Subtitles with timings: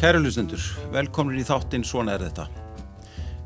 [0.00, 0.62] Kæru hlustendur,
[0.94, 2.46] velkomin í þáttinn Svona er þetta.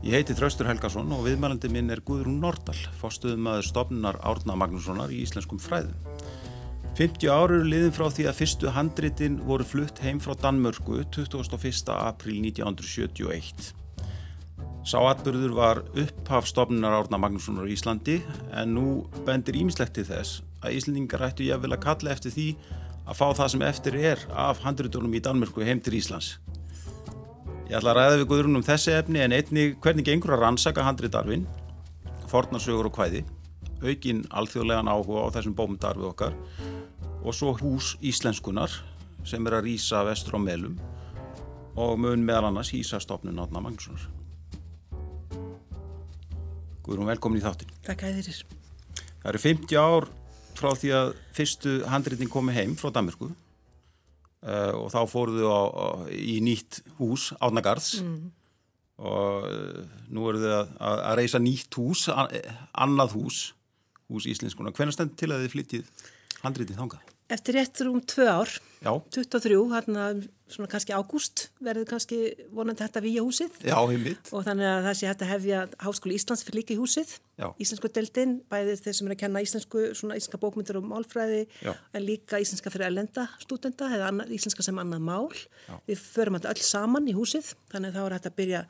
[0.06, 5.10] Ég heiti Þraustur Helgason og viðmælandi minn er Guðrún Nordal, fórstuðum aður stopnunar Árna Magnússonar
[5.10, 5.96] í íslenskum fræðum.
[6.94, 11.90] 50 árur liðin frá því að fyrstu handritin voru flutt heim frá Danmörku 21.
[11.96, 13.72] april 1971.
[14.86, 18.20] Sá atbyrður var upphaf stopnunar Árna Magnússonar í Íslandi
[18.54, 18.86] en nú
[19.26, 22.48] bendir ímislegt til þess að Íslandingar ættu ég að vilja kalla eftir því
[23.04, 26.38] að fá það sem eftir er af handritunum í Danmörku heim til Íslands.
[27.68, 31.46] Ég ætla að ræða við Guðrún um þessi efni en einnig hvernig að rannsaka handritarfin,
[32.28, 33.24] fornarsögur og hvæði,
[33.84, 36.36] aukin alþjóðlegan áhuga á þessum bómdarfi okkar
[37.24, 38.72] og svo hús íslenskunar
[39.24, 40.76] sem er að rýsa vestur á melum
[41.76, 44.10] og mun meðal annars hýsa stopnun Átna Magnússonar.
[46.84, 47.72] Guðrún, velkomin í þáttin.
[47.84, 48.44] Takk að þér.
[49.24, 50.06] Það eru 50 ár
[50.58, 55.86] frá því að fyrstu handritin komi heim frá Damersku uh, og þá fóruðu á, á,
[56.10, 58.20] í nýtt hús Átnagarðs mm.
[59.04, 62.30] og uh, nú eru þið að, að, að reysa nýtt hús, an,
[62.86, 63.40] annað hús,
[64.10, 64.74] hús íslenskuna.
[64.76, 66.06] Hvernig stendur til að þið flyttið
[66.44, 67.13] handritið þangað?
[67.32, 68.50] Eftir réttur um tvö ár,
[68.84, 68.92] Já.
[69.16, 70.02] 23, hérna
[70.44, 72.18] svona kannski ágúst verður kannski
[72.52, 73.54] vonandi hægt að výja húsið.
[73.64, 73.78] Já.
[73.80, 77.14] Og þannig að það sé hægt að hefja Háskóli Íslands fyrir líka í húsið.
[77.40, 77.46] Já.
[77.64, 82.04] Íslensku deildin, bæðið þeir sem er að kenna íslensku, svona íslenska bókmyndir og málfræði, en
[82.04, 85.32] líka íslenska fyrir elenda stúdenda eða annar, íslenska sem annað mál.
[85.88, 88.60] Við förum alltaf öll saman í húsið, þannig að þá er hægt að byrja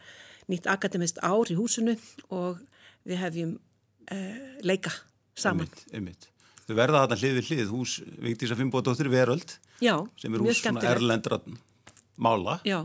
[0.53, 1.97] nýtt akademist ár í húsinu
[2.31, 2.63] og
[3.03, 4.95] við hefjum uh, leika
[5.35, 5.67] saman.
[5.67, 6.31] Einmitt, einmitt.
[6.65, 10.85] Þau verða þarna hlið við hlið, hús Vigdísa Fimboðdóttir Veröld, Já, sem er hús svona
[10.95, 11.41] erlendra
[12.17, 12.79] mála Já.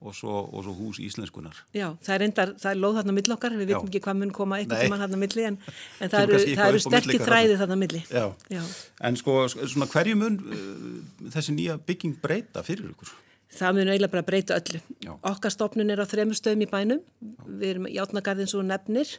[0.00, 1.58] og svo, og svo hús íslenskunar.
[1.76, 3.70] Já, það er reyndar, það er lóð þarna milli okkar, við Já.
[3.74, 4.86] vitum ekki hvað mun koma einhvern Nei.
[4.86, 5.58] tímann þarna milli, en,
[6.00, 8.02] en það eru, eitthvað eru sterkir þræði þarna milli.
[8.08, 8.26] Já.
[8.54, 8.62] Já.
[9.10, 13.12] En sko, svona hverju mun uh, þessi nýja bygging breyta fyrir ykkur?
[13.58, 14.80] Það mun eiginlega bara breyta öllu.
[15.04, 15.12] Já.
[15.34, 17.04] Okkar stopnun er á þremur stöðum í bænum,
[17.44, 19.18] við erum í átnagarðin svo nefnir,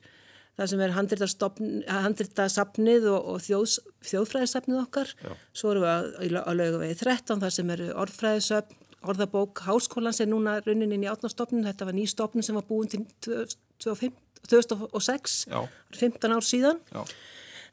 [0.59, 3.79] það sem er handritasafnið og, og þjóðs,
[4.11, 5.31] þjóðfræðisafnið okkar, Já.
[5.55, 5.87] svo erum
[6.19, 8.73] við á, laugavegi 13, það sem eru orðfræðisöfn,
[9.09, 12.89] orðabók háskólans er núna runnin inn í átnastofnun, þetta var ný stofnun sem var búin
[12.91, 14.11] til 2005
[14.49, 15.67] 2006, Já.
[15.95, 16.79] 15 ár síðan.
[16.93, 17.03] Já,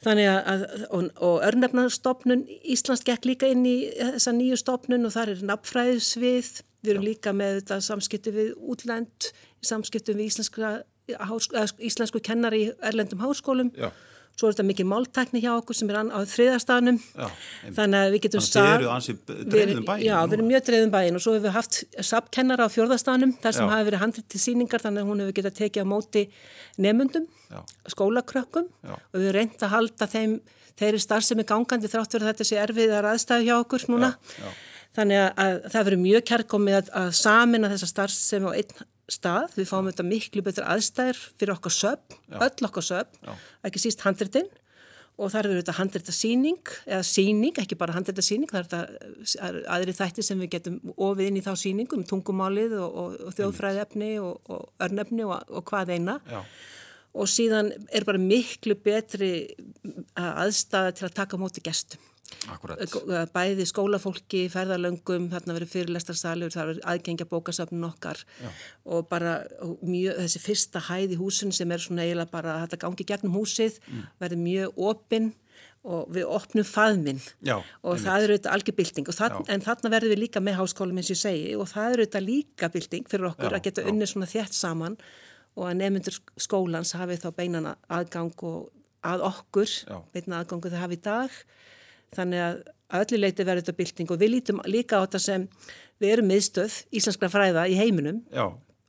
[0.05, 5.15] Þannig að, að og, og örnefnastofnun Íslands gekk líka inn í þessa nýju stofnun og
[5.15, 6.51] þar er nafnfræðisvið,
[6.85, 9.31] við erum líka með þetta samskipti við útlend,
[9.65, 10.75] samskiptum við íslenska,
[11.09, 13.73] íslensku kennari í erlendum háskólum.
[13.77, 13.91] já,
[14.37, 16.99] Svo er þetta mikið máltækni hjá okkur sem er á einmitt.
[17.73, 20.65] Þannig að við getum Þannig að þið eru ansi dreifðum bæinn Já, við erum mjög
[20.67, 24.27] dreifðum bæinn og svo hefur við haft sapkennara á fjórðastanum þar sem hafi verið handrið
[24.35, 26.25] til síningar þannig að hún hefur getað tekið á móti
[26.85, 27.63] nemundum, Já.
[27.95, 28.93] skólakrökkum Já.
[28.93, 30.35] og við hefur reynd að halda þeim
[30.77, 34.13] þeirri starfsemi gangandi þrátt að þetta sé erfiðar aðstæðu hjá okkur núna.
[34.97, 39.57] Þannig að, að það verður mjög kærkomið að, að samina þessa starfsemi á einn stað.
[39.57, 43.35] Við fáum þetta miklu betur aðstæður fyrir okkar söpn, öll okkar söpn, Já.
[43.69, 44.49] ekki síst handritin.
[45.17, 49.31] Og þar verður þetta handrita síning eða síning, ekki bara handrita síning það er þetta
[49.31, 52.99] það eru aðri þætti sem við getum ofið inn í þá síningu um tungumálið og,
[53.01, 56.19] og, og þjóðfræðefni og, og örnefni og, og hvað eina.
[56.29, 56.43] Já,
[57.17, 59.31] og síðan er bara miklu betri
[60.21, 62.03] aðstæða til að taka móti gestum
[62.53, 62.79] akkurat.
[63.35, 68.49] bæði skólafólki, ferðalöngum þarna verður fyrirlestarsalur, það verður aðgengja bókasöfnun okkar Já.
[68.85, 69.35] og bara
[69.83, 73.37] mjög, þessi fyrsta hæð í húsin sem er svona eiginlega bara að þetta gangi gegnum
[73.39, 74.07] húsið Mm.
[74.21, 75.33] verður mjög opinn
[75.87, 79.53] og við opnum faðminn Já, og það eru auðvitað algjör bylting þarna, Já.
[79.55, 82.27] en þarna verður við líka með háskólum eins og ég segi og það eru auðvitað
[82.27, 83.89] líka bylting fyrir okkur Já, að geta já.
[83.93, 84.97] unnið svona þétt saman
[85.57, 88.73] og að nefnundur skólans hafi þá beinan aðgang og
[89.07, 90.03] að okkur, Já.
[90.13, 91.31] beinan aðgangu það hafi í dag
[92.15, 95.47] þannig að að öllu leiti verður þetta bylting og við lítum líka á þetta sem
[96.03, 98.21] við erum miðstöð íslenskra fræða í heiminum.
[98.31, 98.47] Já,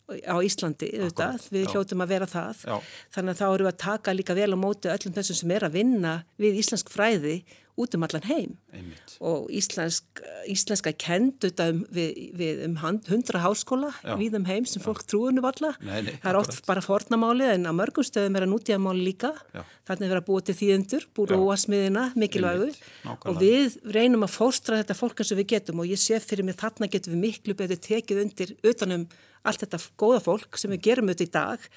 [0.08, 1.70] á Íslandi, auðvitað, við já.
[1.74, 2.62] hljótum að vera það.
[2.64, 2.76] Já.
[3.16, 5.68] þannig að þá erum við að taka líka vel á móti öllum þessum sem er
[5.68, 7.38] að vinna við íslensk fræði
[7.78, 9.12] út um allan heim einmitt.
[9.22, 14.16] og íslensk, íslenska kend um, við, við um hand- hundra háskóla Já.
[14.18, 16.66] við um heim sem fólk trúinu valla það er oft akkurat.
[16.72, 19.62] bara fornamáli en á mörgum stöðum er að nútíðamáli líka Já.
[19.92, 23.30] þannig er að búa til þýðendur, búa smiðina mikilvægu Einmitt, nákvæmlega.
[23.30, 26.44] og við reynum að fóstra þetta fólk eins og við getum og ég sé fyrir
[26.50, 29.06] mig þarna getum við miklu betur tekið undir utanum
[29.46, 31.70] allt þetta góða fólk sem við gerum auðvitað í dag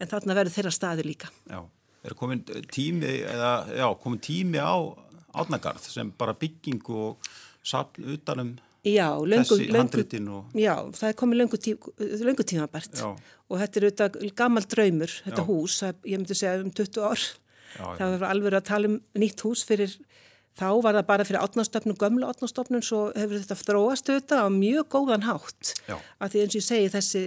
[0.00, 1.28] en þarna verður þeirra staði líka.
[1.50, 1.60] Já,
[2.08, 2.40] er komin
[2.72, 4.72] tími eða, já, komin tími á
[5.34, 7.30] átnagarð sem bara bygging og
[7.62, 11.74] sapn utanum Já, löngu, þessi löngu, handritin og já, það er komið löngu, tí,
[12.24, 15.48] löngu tímabært og þetta er auðvitað gammal draumur, þetta Já.
[15.50, 17.26] hús, ég myndi segja um 20 ár.
[17.76, 17.84] Já.
[17.98, 19.98] Það var alveg að tala um nýtt hús fyrir
[20.58, 24.88] þá var það bara fyrir átnastofnun, gömlu átnastofnun svo hefur þetta þróast auðvitað á mjög
[24.96, 25.96] góðan hátt Já.
[26.18, 27.24] að því eins og ég segi þessi,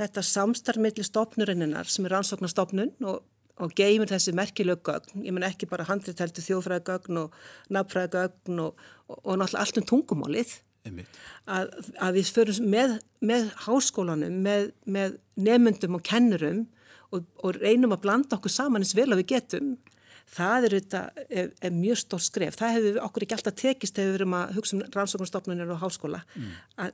[0.00, 3.24] þetta samstarfmiðli stofnurinnar sem er rannsóknarstofnun og,
[3.60, 7.38] og geymir þessi merkilög gögn, ég menn ekki bara handriðteltu þjófræðagögn og
[7.76, 10.56] nafnfræðagögn og, og, og náttúrulega allt um tungumálið
[10.88, 16.66] að, að við förum með, með háskólanum, með, með nefnundum og kennurum
[17.10, 19.74] og, og reynum að blanda okkur saman eins vel að við getum
[20.30, 22.56] það er, þetta, er, er mjög stór skref.
[22.60, 26.22] Það hefur okkur ekki alltaf tekist þegar við erum að hugsa um rannsóknarstofnunir og háskóla.
[26.36, 26.52] Mm.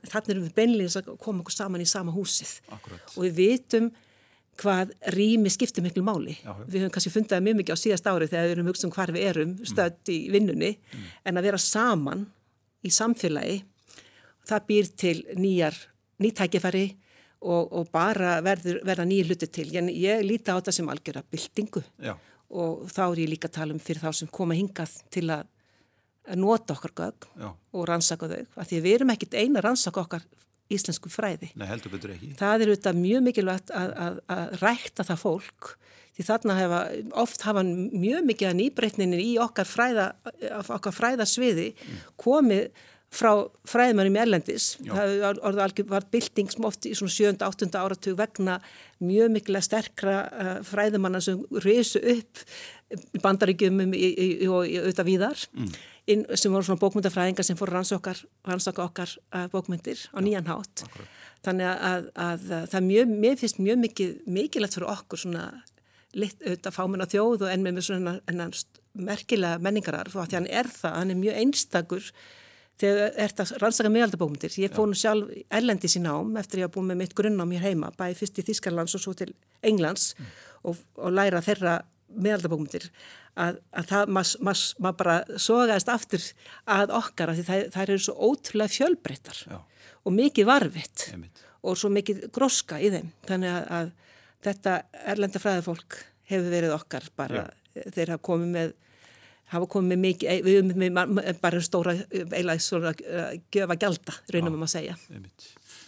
[0.09, 3.13] Þannig erum við beinleins að koma okkur saman í sama húsið Akkurat.
[3.13, 3.91] og við vitum
[4.57, 6.37] hvað rými skiptir miklu máli.
[6.41, 8.93] Já, við höfum kannski fundið mjög mikið á síðast árið þegar við erum hugsa um
[8.95, 9.97] hvar við erum mm.
[10.13, 11.09] í vinnunni mm.
[11.29, 12.23] en að vera saman
[12.85, 13.59] í samfélagi
[14.47, 15.77] það býr til nýjar
[16.23, 16.87] nýtækifari
[17.45, 19.67] og, og bara verður, verða nýja hluti til.
[19.75, 22.15] Ég, ég líti á þetta sem algjör að byltingu Já
[22.47, 25.47] og þá er ég líka að tala um fyrir þá sem koma hingað til að
[26.39, 27.49] nota okkar gögg Já.
[27.51, 30.25] og rannsaka þau af því við erum ekkit eina rannsaka okkar
[30.73, 31.51] íslensku fræði.
[31.55, 32.33] Nei, heldur betur ekki.
[32.39, 35.71] Það er auðvitað mjög mikilvægt að, að, að rækta það fólk
[36.17, 36.83] því þarna hefa,
[37.21, 40.11] oft hafa mjög mikið að nýbreytninni í okkar, fræða,
[40.65, 41.67] okkar fræðasviði
[42.17, 42.71] komið
[43.13, 43.31] frá
[43.69, 44.71] fræðmannum í Erlendis.
[44.83, 45.13] Það
[45.45, 47.37] var, var bilding sem oft í svona 7.
[47.45, 47.69] 8.
[47.79, 48.57] áratug vegna
[48.99, 52.43] mjög mikla sterkra uh, fræðmanna sem reysu upp
[53.23, 55.71] bandaríkjum og auðvitað víðar mm.
[56.11, 60.85] Inn, sem voru svona bókmyndafræðingar sem fór rannsaka okkar uh, bókmyndir á nýjan hátt.
[60.87, 61.23] Akkurat.
[61.45, 65.45] Þannig að, að, að, að það mjög, mér finnst mjög mikið, mikilvægt fyrir okkur svona
[66.17, 68.17] litt auðvitað fámenn á þjóð og enn með svona
[68.97, 72.11] merkilega menningarar því hann er það, hann er mjög einstakur
[72.77, 74.55] þegar ert að rannsaka miðaldabókmyndir.
[74.61, 77.45] Ég fóð nú sjálf erlendi sín ám eftir ég að búið með mitt grunn á
[77.49, 79.31] mér heima, bæði fyrst í Þískarlands og svo til
[79.65, 80.33] Englands mm.
[80.69, 81.79] og, og læra þeirra
[82.13, 82.89] miðaldabókmyndir
[83.37, 86.25] að, að það, maður ma bara sogaðist aftur
[86.77, 91.07] að okkar að það, það eru svo ótrúlega fjölbreyttar og mikið varfitt
[91.67, 93.13] og svo mikið groska í þeim.
[93.27, 93.93] Þannig að, að
[94.47, 94.75] þetta
[95.13, 96.01] erlenda fræðafólk
[96.31, 97.87] hefur verið okkar bara, Já.
[97.95, 98.75] þeir hafa komið með
[99.47, 104.57] hafa komið mikið, eh, við höfum með bara stóra, eiginlega svona uh, gefa gælda, raunum
[104.57, 104.97] um að segja.
[105.13, 105.45] Einmitt.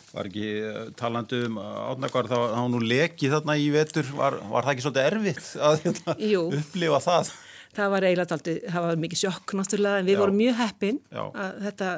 [0.10, 4.66] Var ekki uh, talandu um átnakvar þá hann nú lekið þarna í vetur, var, var
[4.66, 6.18] það ekki svolítið erfitt að hérna,
[6.60, 7.34] upplifa það?
[7.78, 10.22] Það var eiginlega aldrei, það var mikið sjokk náttúrulega en við Já.
[10.24, 11.24] vorum mjög heppin Já.
[11.30, 11.90] að þetta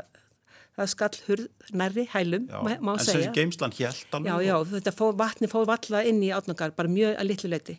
[0.81, 3.27] það skall hurð nærri hælum, já, má, má en segja.
[3.27, 4.29] Þessi geimslan hjælt alveg?
[4.31, 7.77] Já, já, þetta fó, vatni fóð valla inn í átnangar, bara mjög að litlu leiti.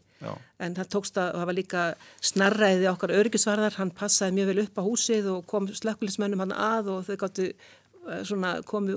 [0.62, 1.84] En það tókst að, það var líka
[2.22, 6.92] snarræði okkar örgisvarðar, hann passaði mjög vel upp á húsið og kom slökkulismönnum hann að
[6.94, 7.72] og þau gáttu eh,
[8.68, 8.96] komið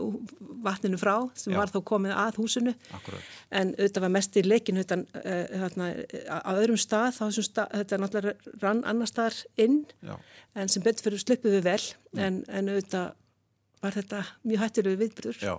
[0.66, 1.60] vatninu frá sem já.
[1.60, 2.74] var þá komið að húsinu.
[2.96, 3.28] Akkurat.
[3.52, 5.92] En auðvitað var mest í leikinu utan uh, þarna,
[6.32, 9.84] á öðrum stað, stað, þetta náttúrulega rann annar staðar inn,
[10.56, 11.82] en sem betur fyrir sluppuðu vel,
[12.18, 13.14] en, en auðvitað
[13.86, 15.42] var þetta mjög hættilegu viðbyrður.
[15.46, 15.56] Já,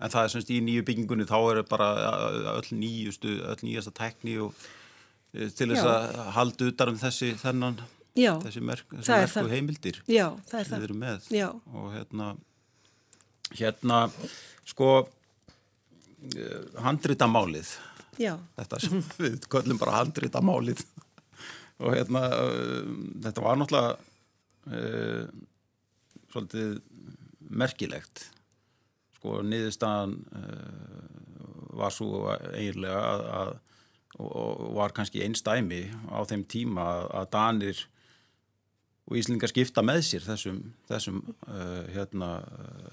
[0.00, 1.88] en það er semst í nýju byggingunni þá er bara
[2.56, 4.54] öll nýjustu, öll nýjasta tekní og
[5.34, 7.82] e, til þess að halda utar um þessi þennan,
[8.18, 10.02] Já, þessi, merk, merku heimildir.
[10.04, 10.80] Já, það er það.
[10.80, 11.28] Við erum með.
[11.32, 11.46] Já.
[11.72, 12.26] Og hérna,
[13.58, 14.04] hérna,
[14.68, 14.90] sko,
[16.32, 16.48] e,
[16.84, 17.74] handritamálið.
[18.20, 18.34] Já.
[18.58, 20.84] Þetta sem við köllum bara handritamálið.
[21.82, 22.84] og hérna, e,
[23.26, 23.96] þetta var náttúrulega
[26.30, 26.76] svolítið
[27.50, 28.28] merkilegt
[29.22, 31.02] sko niðurstaðan uh,
[31.78, 33.52] var svo eiginlega að, að
[34.22, 36.84] og var kannski einstæmi á þeim tíma
[37.16, 37.78] að Danir
[39.12, 42.30] og Íslingar skipta með sér þessum, þessum uh, hérna,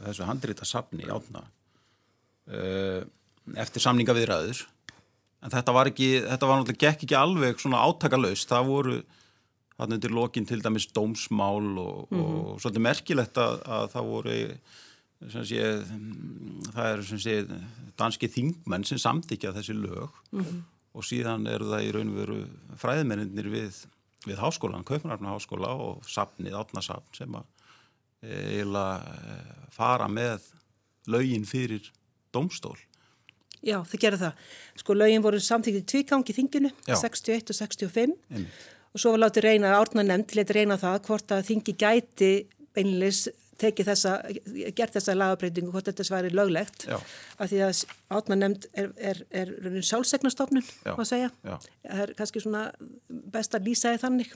[0.03, 1.45] þessu handrítasafni átna
[2.51, 3.01] uh,
[3.55, 4.65] eftir samninga viðræður
[5.39, 8.97] en þetta var ekki, þetta var náttúrulega gekk ekki alveg svona átakalöst, það voru
[9.79, 12.23] hann undir lokin til dæmis dómsmál og, mm -hmm.
[12.23, 12.59] og mhm.
[12.59, 14.35] svolítið merkilegt að, að það voru
[15.47, 15.63] sé,
[16.73, 17.35] það eru sé,
[17.99, 20.59] danski þingmenn sem samtíkja þessi lög mm -hmm.
[20.93, 22.39] og síðan eru það í raun og veru
[22.75, 23.85] fræðmennir við,
[24.29, 27.47] við háskólan, Kaupnarfna háskóla og sapnið, átnasapn sem að
[28.19, 30.49] eiginlega eh, fara með
[31.09, 31.91] lögin fyrir
[32.35, 32.77] dómstól
[33.59, 34.43] Já, það gerir það.
[34.79, 36.95] Sko lögin voru samtíktið tvíkangi þinginu, Já.
[36.95, 38.53] 61 og 65 Einnig
[38.93, 42.31] og svo var látið reyna, árna nefnd til að reyna það hvort að þingi gæti
[42.79, 43.27] einlis
[43.59, 44.13] tekið þessa,
[44.77, 46.87] gert þessa lagabreitingu, hvort þetta sværi löglegt.
[46.89, 46.97] Já.
[47.39, 47.83] af því að
[48.17, 50.65] átna nefnd er, er, er, er sjálfsegnastofnun
[50.97, 51.55] má segja, Já.
[51.83, 52.65] það er kannski svona
[53.07, 54.35] best að lýsa þið þannig.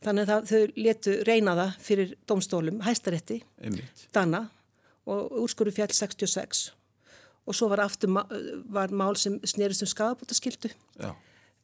[0.00, 3.42] Þannig að þau letu reyna það fyrir domstólum, hæstarétti
[4.14, 4.46] Dana
[5.10, 6.70] og úrskuru fjall 66
[7.48, 8.12] og svo var aftur
[8.70, 11.12] var mál sem snerist um skadabótaskildu Já.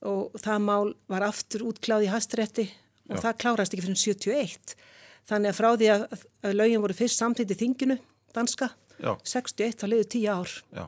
[0.06, 2.66] Og það mál var aftur útkláð í hastrætti
[3.08, 3.22] og Já.
[3.24, 4.76] það klárast ekki fyrir 71
[5.30, 6.04] þannig að frá því að,
[6.46, 7.98] að lögin voru fyrst samtitt í þinginu,
[8.36, 8.70] danska,
[9.02, 9.12] Já.
[9.28, 10.52] 61, þá leiði 10 ár.
[10.76, 10.84] Já,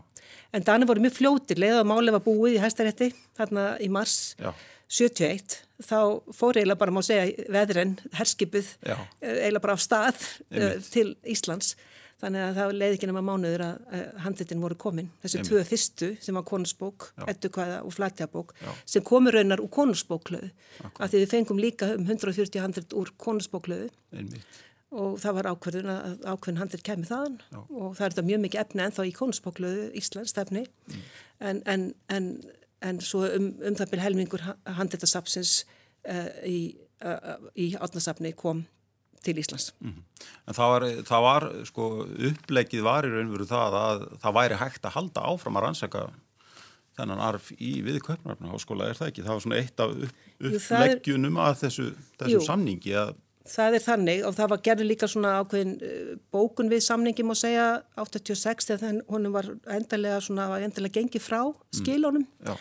[0.57, 4.14] En Danir voru mjög fljótir, leiðið að málið var búið í hæstarétti, þarna í mars
[4.40, 4.50] Já.
[4.88, 5.99] 71, þá
[6.33, 8.97] fór eiginlega bara, má segja, veðren, herskipið, Já.
[9.21, 10.88] eh, eiginlega bara á stað Einmitt.
[10.95, 11.75] til Íslands.
[12.18, 15.10] Þannig að það leiði ekki nema mánuður að handlitin voru komin.
[15.22, 18.54] Þessi tvö fyrstu sem var konusbók, ettukvæða og flatjabók,
[18.90, 20.48] sem komur raunar úr konusbóklöðu.
[20.98, 23.92] Af því við fengum líka um 140 handlit úr konusbóklöðu.
[24.98, 27.37] Og það var ákverðun að ákveðin handlir kemur þaðan.
[27.68, 30.64] Og það er þetta mjög mikið efni ennþá í konusbóklöðu Íslands efni.
[31.38, 32.32] En, en, en,
[32.82, 34.46] en svo um, um það byrja helmingur
[34.80, 35.60] handlitasapsins
[36.08, 36.58] uh, í,
[37.04, 38.64] uh, í átnasapni kom
[39.25, 39.72] til Íslands.
[39.82, 41.90] En það var, það var, sko,
[42.30, 46.08] upplegið var í raunveru það að það væri hægt að halda áfram að rannsaka
[46.98, 49.25] þennan arf í við Kaupnarfna háskóla, er það ekki?
[49.26, 50.20] Það var svona eitt af upp,
[50.50, 51.88] uppleggjunum að þessu,
[52.20, 53.16] þessu samningi að,
[53.48, 57.32] Það er þannig og það var gerði líka svona ákveðin uh, bókun við samningi má
[57.38, 60.18] segja 86 þegar honum var endalega
[60.60, 61.40] endalega gengið frá
[61.78, 62.26] skilunum.
[62.44, 62.52] já,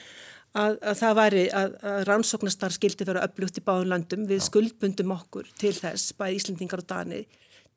[0.57, 4.25] að, að það væri að, að rannsóknastar skildi vera upplugt í báðum löndum.
[4.29, 7.21] Við skuldbundum okkur til þess bæði Íslendingar og Dani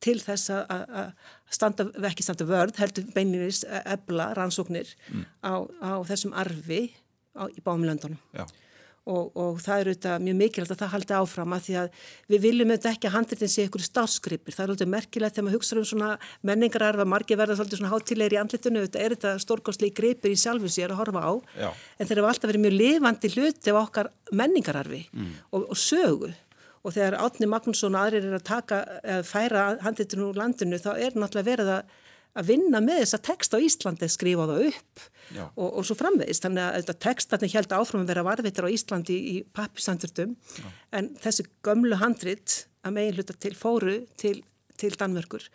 [0.00, 1.12] til þess að,
[1.52, 4.88] standa, ekki standa vörð heldur beininist ebla rannsóknir
[5.44, 6.86] á, á þessum arfi
[7.36, 8.20] á, í báðum löndunum.
[8.32, 8.46] Já,
[9.08, 12.02] og, og það er auðvitað mjög mikilvægt að það haldi áfram að því að
[12.32, 14.56] við viljum auðvitað ekki að handritin sé ykkur stáskripir.
[14.56, 16.10] Það er auðvitað merkilegt þegar maður hugsa um svona
[16.50, 20.70] menningararfa, margir verða svolítið svona hátilegir í andlitinu, auðvitað er þetta stórkostlega gripir í sjálfu
[20.70, 21.32] sér að horfa á,
[21.64, 21.70] Já.
[21.96, 25.02] en þeir hafa alltaf verið mjög lifandi hluti af okkar menningararfi
[25.50, 26.32] og, og sögu.
[26.80, 28.84] Og þegar Átni Magnússon aðrir er að taka,
[29.28, 31.98] færa handritinu úr landinu, þá er náttúrulega verið að
[32.38, 35.44] að vinna með þessa text á Íslandi, skrifa það upp Já.
[35.48, 36.44] og, og svo framvegist.
[36.46, 40.36] Þannig að þetta textatni held áfram að vera varvitar á Íslandi í, pappisandurtum
[40.96, 44.38] en þessi gömlu handrit að megin hluta til fóru til,
[44.80, 45.48] til Danmörkur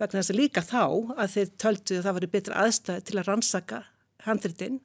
[0.00, 0.84] vegna þess að líka þá
[1.16, 3.82] að þeir töldu að það var betra aðstæð til að rannsaka
[4.24, 4.78] handritin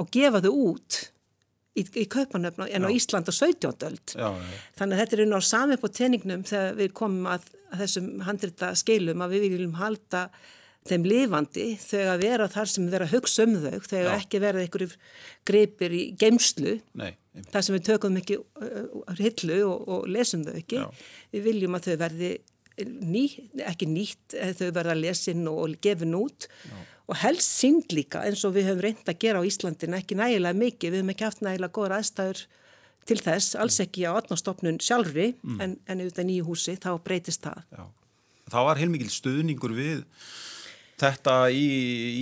[0.00, 1.00] og gefa þau út
[1.76, 3.68] í, í kaupanöfn en á Ísland á 17.
[3.88, 4.14] öld.
[4.16, 7.46] já, já, Þannig að þetta er einu á sami på teningnum þegar við komum að,
[7.72, 10.26] að þessum handrita skilum að við viljum halda
[10.88, 14.14] þeim lifandi þegar vera þar sem vera hugsa um þau, þegar Já.
[14.18, 14.94] ekki verða einhverjum
[15.48, 17.12] gripir í geimslu, nei,
[17.52, 20.80] þar sem við tökum ekki uh, hillu og, og lesum þau ekki.
[20.82, 21.12] Já.
[21.34, 22.32] Við viljum að þau verði
[22.88, 23.26] ný,
[23.68, 26.48] ekki nýtt, eh, þau verða lesin og gefin út
[27.10, 30.56] og helst sínd líka eins og við höfum reynd að gera á Íslandin, ekki nægilega
[30.56, 32.44] mikið, við höfum ekki haft nægilega góður aðstæður
[33.10, 37.64] til þess, alls ekki á atnastofnun sjálfri, en, en auðvitað nýju húsi, þá breytist það.
[37.74, 37.84] Já.
[38.52, 40.04] Það var heilmikil stuðningur við
[41.02, 41.66] þetta í,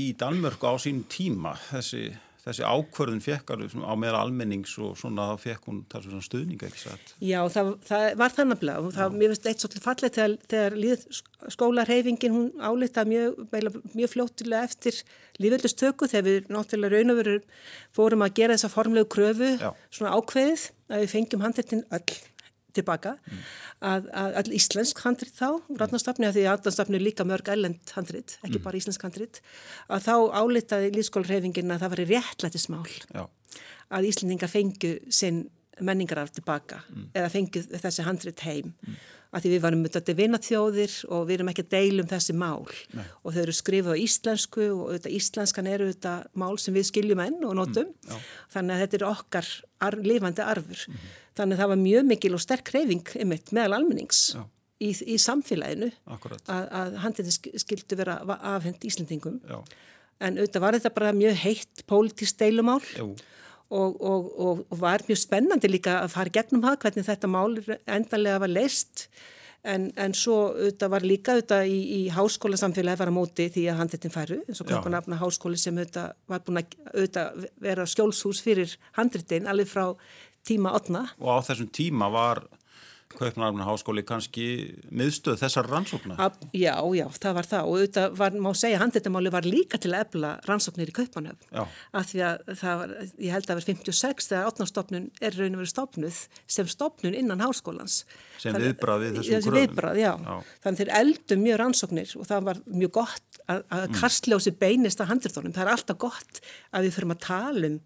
[0.00, 2.06] í Danmörku á sínum tíma, þessi,
[2.44, 6.64] þessi ákvörðun fekkar á meðal almennings og svona fekk hún þar svona stuðning.
[7.20, 12.36] Já, það, það var þannabla og það, mér finnst eitt svolítið fallið þegar, þegar skólarheyfingin,
[12.36, 13.44] hún álita mjög,
[13.92, 15.02] mjög fljóttilega eftir
[15.40, 17.38] lífveldustöku þegar við náttúrulega raun og veru
[17.96, 19.70] fórum að gera þessa formlegu kröfu, Já.
[19.92, 22.20] svona ákveðið að við fengjum handreitin öll
[22.76, 23.16] tilbaka,
[23.80, 27.94] að, að all íslensk handrit þá, ráttnastafni að því að ráttnastafni er líka mörg ælend
[27.96, 29.40] handrit, ekki bara íslensk handrit,
[29.88, 33.24] að þá álitaði lífskólarheyfingin að það var réttlætismál Já,
[33.90, 35.48] að Íslendingar fengju sinn
[35.80, 36.82] menningararf tilbaka
[37.16, 38.74] eða fengju þessi handrit heim.
[39.30, 42.66] Að því við varum þetta vinnaþjóðir og við erum ekki að deilum þessi mál.
[42.90, 43.04] Nei.
[43.22, 47.22] og þau eru skrifað á íslensku og auðvitað íslenskan eru þetta mál sem við skiljum
[47.22, 47.92] enn og notum.
[48.50, 49.50] Þannig að þetta er okkar
[49.86, 50.82] ar, lifandi arfur
[51.40, 53.14] þannig að það var mjög mikil og sterk reyfing
[53.56, 54.24] meðal almennings
[54.80, 58.20] í, í samfélaginu að, að handritin skildu vera
[58.54, 59.40] afhend Íslendingum.
[59.48, 59.60] Já,
[60.20, 63.20] en auðvitað var þetta bara mjög heitt pólitísk deilumál og,
[63.70, 67.52] og, og, og var mjög spennandi líka að fara gegnum það hvernig þetta mál
[67.86, 69.06] endanlega var leist
[69.62, 73.80] en, en svo auðvitað var líka auðvitað í, í háskólasamfélagi var að móti því að
[73.82, 74.74] handreitin færu eins og Já.
[74.74, 79.84] Kaupanafna háskóli sem auðvitað var búin að auðvitað vera skjólshús fyrir handreitin alveg frá
[80.46, 82.44] tíma otna og á þessum tíma var
[83.10, 84.44] Kaupnarfna háskóli kannski
[84.94, 86.14] miðstöð þessar rannsókna.
[86.22, 89.90] Ab, já, já, það var það og auðvitað var, má segja, handreitamáli var líka til
[89.90, 91.64] að ebla rannsóknir í Kaupanöfn Já.
[91.98, 95.62] af því að það var, ég held að var 56 þegar átnastofnun er raun og
[95.64, 98.04] verið stopnuð sem stopnun innan háskólans.
[98.38, 99.58] Sem Þannig- viðbragð við þessum Þessi kröfum.
[99.58, 100.12] viðbrað, já.
[100.14, 100.42] Já.
[100.62, 103.98] Þannig þeir eldu mjög rannsóknir og það var mjög gott að, að Mm.
[104.04, 105.52] kastljósi beinist að handritónum.
[105.58, 106.40] Það er alltaf gott
[106.72, 107.80] að við fyrir að tala um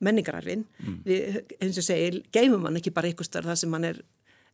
[0.00, 0.64] menningararfin.
[0.80, 1.02] Mm.
[1.04, 4.00] Við, eins og segir, geymum hann ekki bara starf þar sem hann er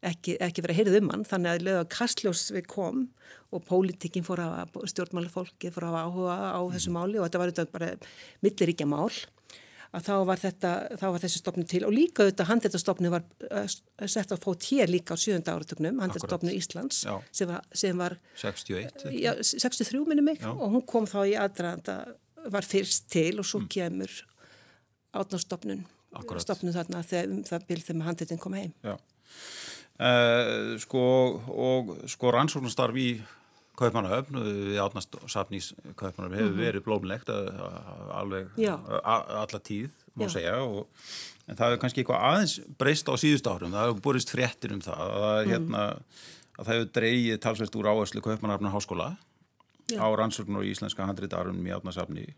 [0.05, 3.07] ekki, ekki verið að heyrið um hann þannig að lögða kastljós við kom
[3.55, 7.53] og pólitíkin fór að hafa, stjórnmálafólki fór að áhuga á þessu máli og þetta var
[7.53, 7.91] þetta bara
[8.45, 9.09] milliríkja mál
[9.97, 13.67] að þá var, þetta, þá var þessi stopnum til og líka auðvitað handreitastofnum var uh,
[14.11, 19.07] sett á fót hér líka á sjönda áratögnum, handreitastofnum Íslands sem var, sem var 61,
[19.15, 20.50] já, 63 minnum mig já.
[20.53, 21.99] og hún kom þá í aðdraðanda,
[22.53, 23.71] var fyrst til og svo mm.
[23.73, 24.19] kemur
[25.13, 25.85] átnástofnun
[26.41, 28.73] stofnun þarna þegar um það byrð þegar handreitin kom heim.
[29.97, 31.03] Uh, Sko
[31.49, 33.09] og sko rannsóknastarf í
[33.77, 36.65] Kaupmannahöfn við átnast safnís Kaupmannahöfn hefur mm -hmm.
[36.65, 38.49] verið blómlegt alveg
[39.05, 40.89] alla tíð má segja og
[41.47, 43.73] en það hefur kannski eitthvað aðeins breyst á síðust árum.
[43.73, 45.51] Það hefur borist fréttir um það að, mm.
[45.51, 45.83] hérna,
[46.57, 49.17] að það hefur dreyið talsvert úr áherslu Kaupmannahöfn háskóla
[49.93, 50.01] Já.
[50.01, 52.35] á rannsókn og íslenska handritarunum í átnasafni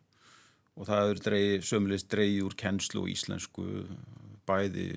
[0.79, 3.67] og það hefur dreyið sömulegst dreyið úr kennslu og íslensku
[4.49, 4.89] bæði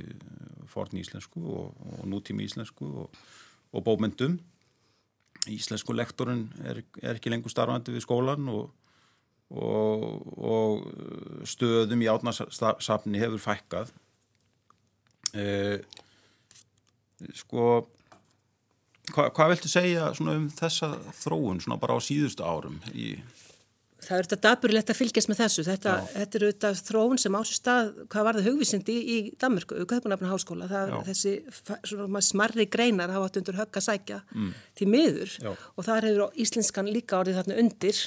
[0.72, 3.22] forn íslensku og, og nútími íslensku og,
[3.74, 4.38] og bómyndum
[5.50, 8.70] íslensku lektorinn er, er ekki lengur starfandi við skólan og,
[9.50, 10.86] og,
[11.50, 13.90] stöðum í átnarsafni hefur fækkað.
[15.34, 15.82] Eh,
[17.38, 17.66] sko
[19.16, 23.16] hva, hvað viltu segja um þessa þróun bara á síðustu árum í
[24.02, 25.66] Það er þetta daburlegt að fylgjast með þessu.
[25.68, 30.32] Þetta, þetta er auðvitað þróun sem ásist stað, hvað var það hugvísindi í, Danmörku, Kaupanafna
[30.32, 30.70] háskóla.
[30.72, 31.36] Það þessi
[31.92, 34.56] svona smarri greinar hafa átt undir högg að sækja mm.
[34.80, 35.52] til miður Já.
[35.54, 38.02] og þar hefur Íslenskan líka orðið þarna undir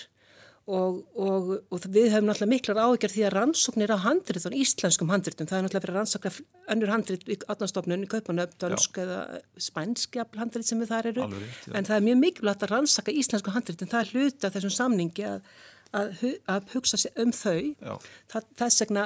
[0.65, 5.49] og, og, og við höfum náttúrulega miklar áhyggjar því að rannsóknir á handriðun, íslenskum handriðun,
[5.51, 6.33] það er náttúrulega fyrir að rannsaka
[6.75, 9.19] önnur handrið í átnastofnun í Kaupanöfn, dansk eða
[9.61, 13.53] spænskja handrið sem við þar eru, Alveg, en það er mjög mikilvægt að rannsaka íslensku
[13.55, 15.53] handriðun, það er hluta þessum samningi að
[16.01, 17.99] að, að hugsa um þau
[18.33, 19.05] það, þess vegna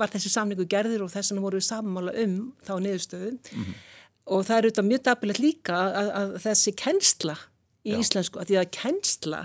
[0.00, 3.76] var þessi samningu gerðir og þess vegna voru við sammála um þá niðurstöðun mm -hmm.
[4.34, 7.36] og það er auðvitað mjög dapilegt líka að, að þessi kennsla
[7.86, 7.98] í Já.
[8.02, 9.42] íslensku, að því að kennsla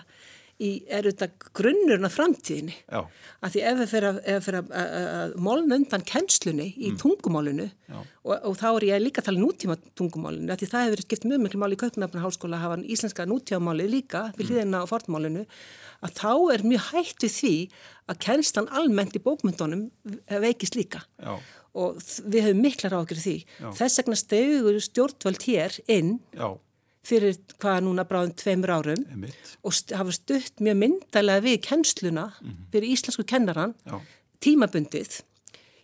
[0.61, 3.01] í, er auðvitað grunnurinn af framtíðinni Já.
[3.41, 6.99] að því ef við fyrir að, mólna undan kennslunni í mm.
[7.01, 11.03] tungumálunu og, og þá er ég líka að tala nútíma tungumálunu að því það hefur
[11.05, 14.51] skipt mjög miklu máli í Kaupnafnarháskóla að hafa íslenska nútímamáli líka við mm.
[14.51, 15.45] hlýðina á fornmálunu
[16.01, 17.55] að þá er mjög hættu því
[18.11, 19.87] að kennslan almennt í bókmyndunum
[20.43, 21.37] veikist líka Já.
[21.77, 23.71] og við hefum miklar ágjörð því Já.
[23.83, 26.53] þess vegna stegur stjórnvöld hér inn Já
[27.05, 29.57] fyrir hvaða núna bráðum tveimur árum Einmitt.
[29.65, 32.71] og hafa stutt mjög myndalega við kennsluna mm -hmm.
[32.71, 34.01] fyrir íslensku kennaran Já.
[34.39, 35.21] tímabundið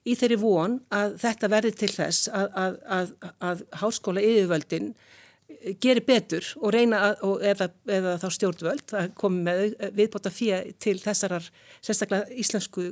[0.05, 4.93] í þeirri von að þetta verði til þess að, að, að, að háskóla yfirvöldin
[5.79, 9.61] gerir betur og reyna að, og eða, eða þá stjórnvöld að koma með
[9.95, 11.47] viðbóta fyrir til þessarar
[11.83, 12.83] sérstaklega íslensku,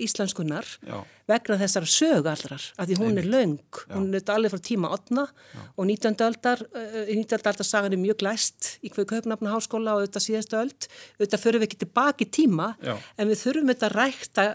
[0.00, 1.02] íslenskunar Já.
[1.28, 3.20] vegna þessar sögallrar að því hún Einmitt.
[3.26, 3.92] er laung, Já.
[3.92, 5.26] hún er allir frá tíma 8
[5.76, 6.16] og 19.
[6.24, 7.36] aldar 19.
[7.38, 10.88] aldar sagan er mjög glæst í hverju köpnafna háskóla og auðvitað síðastu öld
[11.20, 12.96] auðvitað förum við ekki tilbaki tíma Já.
[13.18, 14.48] en við þurfum auðvitað að rækta,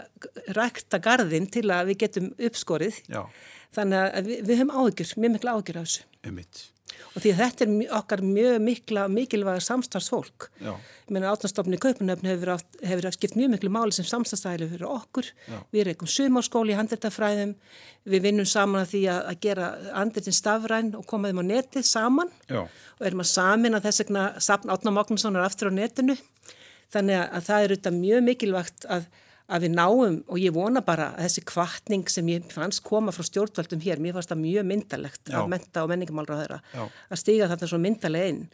[0.58, 3.02] rækta gardin til að við getum uppskorið
[3.74, 6.64] þannig að við, við höfum áhyggjur, mjög miklu áhyggjur á þessu Einmitt
[7.14, 10.48] og því þetta er okkar mjög mikla mikilvæga samstarfsfólk.
[10.64, 15.58] Ég meina átnastofni Kaupanöfn hefur, hefur skipt mjög miklu máli sem samstarfstæli fyrir okkur, Já.
[15.74, 17.54] við eitthvað sumarskóli í handreitafræðum,
[18.08, 19.70] við vinnum saman að því að, að gera
[20.02, 22.32] andreitin stafræn og koma þeim á netið saman.
[22.50, 22.64] Já.
[22.98, 24.24] og erum að samina þess vegna
[24.74, 26.16] Átna Magnússonar aftur á netinu.
[26.94, 29.06] Þannig að það er auðvitað mjög mikilvægt að
[29.54, 33.24] að við náum og ég vona bara að þessi kvartning sem ég fannst koma frá
[33.28, 35.38] stjórnvaldum hér, mér fannst það mjög myndalegt Já.
[35.40, 38.44] að menta og menningamálra þeirra að stiga þarna svo myndalega inn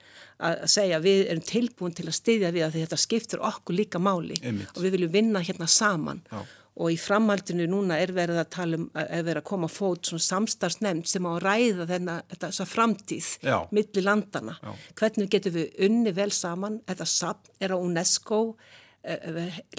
[0.51, 4.41] að segja við erum tilbúin til að stiðja við að þetta skiptur okkur líka máli
[4.43, 4.73] Einmitt.
[4.75, 6.43] og við viljum vinna hérna saman Já.
[6.81, 10.27] og í framhaldinu núna er verið að tala um að vera að koma fót svona
[10.27, 13.31] samstarfsnefnd sem á að ræða þennan þessa framtíð
[13.73, 14.75] millir landana, Já.
[15.01, 18.43] hvernig getum við unni vel saman, þetta er á UNESCO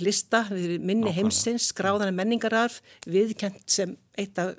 [0.02, 4.56] lista við minni heimsins, skráðana menningararf viðkent sem eitt af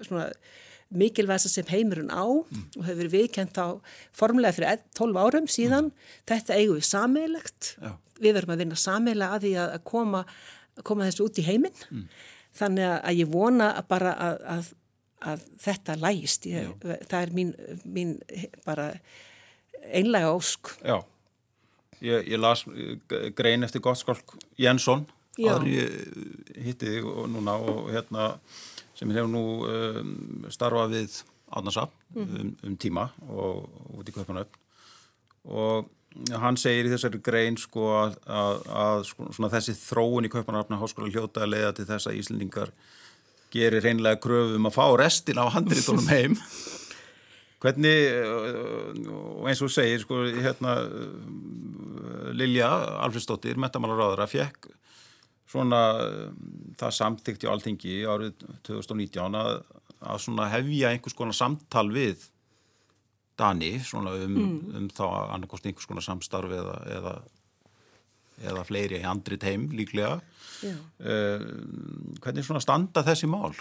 [0.92, 2.64] mikilvægsta sem heimurinn á mm.
[2.78, 3.80] og hefur viðkent á
[4.16, 5.88] formulega fyrir 12 árum síðan.
[5.88, 6.20] Mm.
[6.28, 7.72] þetta eigum við sameilegt
[8.20, 10.22] við verðum að vinna sameilega að því að koma,
[10.76, 11.82] að koma þessu út í heiminn.
[11.90, 12.06] Mm.
[12.60, 14.72] þannig að ég vona bara að, að,
[15.32, 16.72] að þetta lægist ég,
[17.08, 18.18] það er mín, mín
[18.66, 18.92] bara
[19.90, 20.76] einlega ósk.
[20.84, 21.00] Já
[22.02, 25.06] ég, ég las eh, grein eftir Gottskálk Jensson
[25.40, 28.32] aður ég hitti þig og núna og hérna
[28.98, 30.10] sem hefur nú um,
[30.52, 31.20] starfað við
[31.52, 32.28] Átnarsap mm.
[32.40, 34.60] um, um tíma og út í Kaupanöfn
[35.52, 35.90] og
[36.42, 41.12] hann segir í þessari grein sko að, að, að sko, þessi þróun í Kaupanöfna háskóla
[41.12, 42.72] hljóta að leiða til þess að Íslendingar
[43.52, 46.36] gerir reynlega kröfum að fá restin á handritunum heim
[47.62, 47.96] Hvernig,
[49.06, 50.76] og eins og segir, sko, hérna,
[52.34, 52.68] Lilja
[53.04, 54.72] Alfredsdóttir, metamálaráðara, fekk
[55.52, 55.80] svona
[56.80, 59.50] það samþygt í alþingi árið 2019 að,
[60.00, 62.28] að svona hefja einhvers konar samtal við
[63.38, 64.56] Dani svona um, mm.
[64.78, 67.14] um þá annarkost einhvers konar samstarf eða, eða,
[68.50, 70.18] eða fleiri í andri teim líklega.
[70.62, 71.46] Uh,
[72.22, 73.56] hvernig svona standa þessi mál?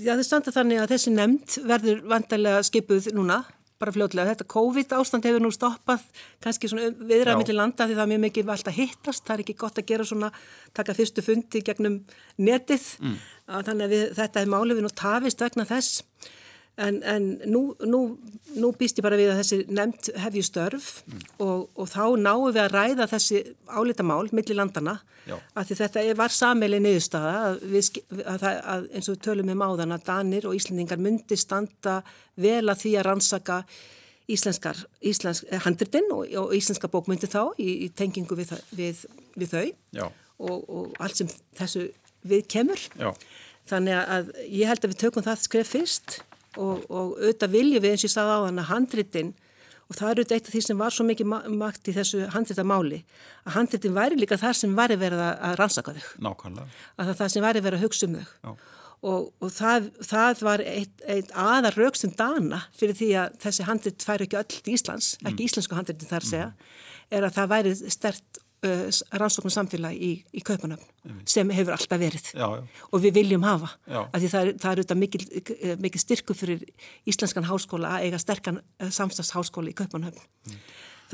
[0.00, 3.42] Já þau standa þannig að þessi nefnd verður vantarlega skipuð núna
[3.82, 4.32] bara fljóðlega.
[4.32, 6.04] Þetta COVID ástand hefur nú stoppað
[6.42, 9.24] kannski svona viðrað millir landa því það er mjög mikið vald að hittast.
[9.26, 10.30] Það er ekki gott að gera svona,
[10.76, 11.98] taka fyrstu fundi gegnum
[12.38, 12.86] netið.
[13.02, 13.18] Mm.
[13.52, 16.04] Þannig að við, þetta er málið við nú tafist vegna þess.
[16.80, 17.98] En, en nú, nú,
[18.56, 21.24] nú býst ég bara við að þessi nefnd hefji störf mm.
[21.44, 24.94] og, og þá náum við að ræða þessi álítamál millir landana
[25.28, 27.90] að því þetta var sammeili niðurstaða að, við,
[28.24, 32.00] að, að eins og við tölum um áðan að Danir og Íslendingar myndi standa
[32.40, 33.60] vel að því að rannsaka
[34.32, 39.04] íslenskar, íslensk handritinn og, og íslenska bókmyndi þá í, í tengingu við, við,
[39.36, 40.08] við þau
[40.42, 41.88] og, og allt sem þessu
[42.26, 42.82] við kemur.
[42.98, 43.12] Já.
[43.70, 46.20] Þannig að ég held að við tökum það skref fyrst
[46.56, 49.32] og, og auðvitað viljum við eins og ég sagði á þann að handritin
[49.88, 53.00] og það eru auðvitað eitt af því sem var svo mikið makt í þessu handritamáli
[53.46, 56.06] að handritin væri líka það sem væri verið að rannsaka þau.
[56.28, 56.78] Nákvæmlega.
[56.96, 58.54] Að það, það sem væri verið að hugsa um þau.
[59.02, 63.66] Og, og það, það var eitt, eitt aðar rauk sem dana fyrir því að þessi
[63.66, 65.46] handrit færi ekki öll í Íslands, ekki mm.
[65.48, 66.76] íslensku handritin þar að segja, mm.
[67.18, 72.30] er að það væri stert uh, rannsóknum samfélag í, í Kaupanöfn sem hefur alltaf verið
[72.30, 72.62] já, já.
[72.90, 75.22] og við viljum hafa það er, það er auðvitað mikil,
[75.82, 76.62] mikil styrku fyrir
[77.08, 80.62] Íslenskan háskóla að eiga sterkan uh, samstagsháskóla í Kaupanöfn mm.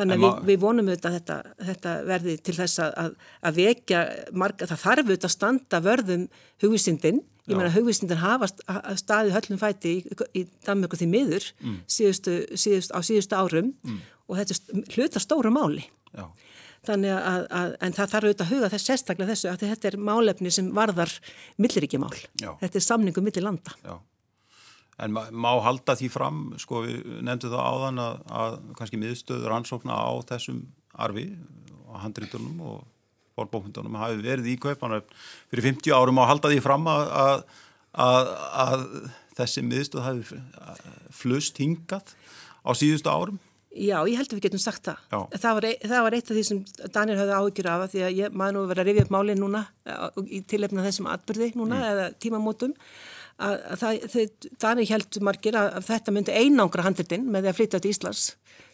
[0.00, 1.38] þannig að við, við vonum auðvitað að þetta,
[1.70, 3.16] þetta verði til þess að,
[3.48, 4.04] að vekja
[4.44, 6.30] marga, það þarf auðvitað að standa vörðum
[6.64, 8.44] hugvísindin Ég meina hugvísindin hafa
[9.00, 11.78] staðið höllum fæti í, í Danmjöku því miður mm.
[11.88, 14.02] síðustu, síðust, á síðustu árum mm.
[14.28, 15.86] og þetta hlutar stóru máli.
[16.12, 16.26] Já
[16.94, 20.52] að, að en það þarf auðvitað að huga þess sérstaklega þessu að þetta er málefni
[20.54, 21.12] sem varðar
[21.60, 23.74] milliríkjumál, þetta er samningu millir landa.
[23.84, 23.98] Já.
[24.98, 29.94] En má halda því fram, sko við nefndum það áðan að, að kannski miðstöður ansókna
[29.94, 30.64] á þessum
[30.98, 31.28] arfi
[31.86, 32.80] og handrítunum og
[33.38, 34.98] fórbókmyndunum hafi verið í kaupan
[35.52, 37.44] fyrir 50 árum og halda því fram að,
[37.94, 38.86] að
[39.38, 40.40] þessi miðstöð hafi
[41.14, 42.14] flust hingað
[42.66, 43.38] á síðustu árum?
[43.68, 45.28] Já, ég held að við getum sagt það.
[45.36, 46.60] Það var, það var eitt af því sem
[46.94, 49.62] Daniel hafði áhyggjur af því að ég maður nú verið að rifja upp málinn núna
[50.24, 51.88] í tilefna þessum atbyrði núna mm.
[51.90, 52.72] eða tímamótum
[53.38, 57.58] að, að það, Daniel held margir að, að þetta myndi einangra handildin með því að
[57.60, 58.24] flytja til Íslands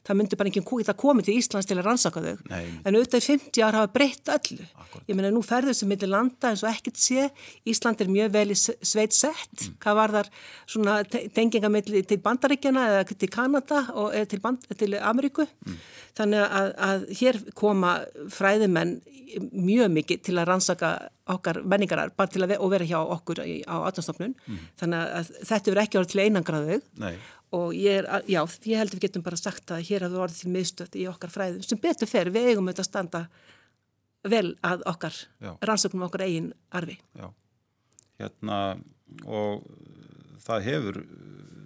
[0.04, 2.64] það myndi bara ekki það komið til Íslands til að rannsaka þau Nei.
[2.84, 5.06] en auðvitað í 50 ár hafa breytt öllu Akkurat.
[5.08, 7.28] ég meina nú ferður sem millir landa eins og ekkert sé,
[7.68, 9.78] Ísland er mjög vel í sveit sett, mm.
[9.84, 10.30] hvað var þar
[10.66, 15.80] svona tengingamilli til Bandaríkjana eða til Kanada og til, band, til Ameríku mm.
[16.20, 17.96] þannig að, að hér koma
[18.34, 18.98] fræðimenn
[19.34, 20.90] mjög mikið til að rannsaka
[21.32, 24.58] okkar menningarar bara til að vera hjá okkur á átanstofnun mm.
[24.80, 26.78] þannig að þetta verður ekki orðið til einangraðu
[27.54, 30.40] og ég, er, já, ég held að við getum bara sagt að hér hafðu orðið
[30.42, 33.22] til miðstöð í okkar fræðum sem betur fer, við eigum auðvitað að standa
[34.24, 35.52] vel að okkar já.
[35.68, 37.28] rannsóknum okkar eigin arfi Já,
[38.22, 38.58] hérna
[39.28, 39.64] og
[40.44, 41.00] það hefur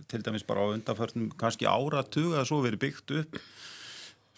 [0.09, 3.41] til dæmis bara á undanförnum kannski áratuga að svo verið byggt upp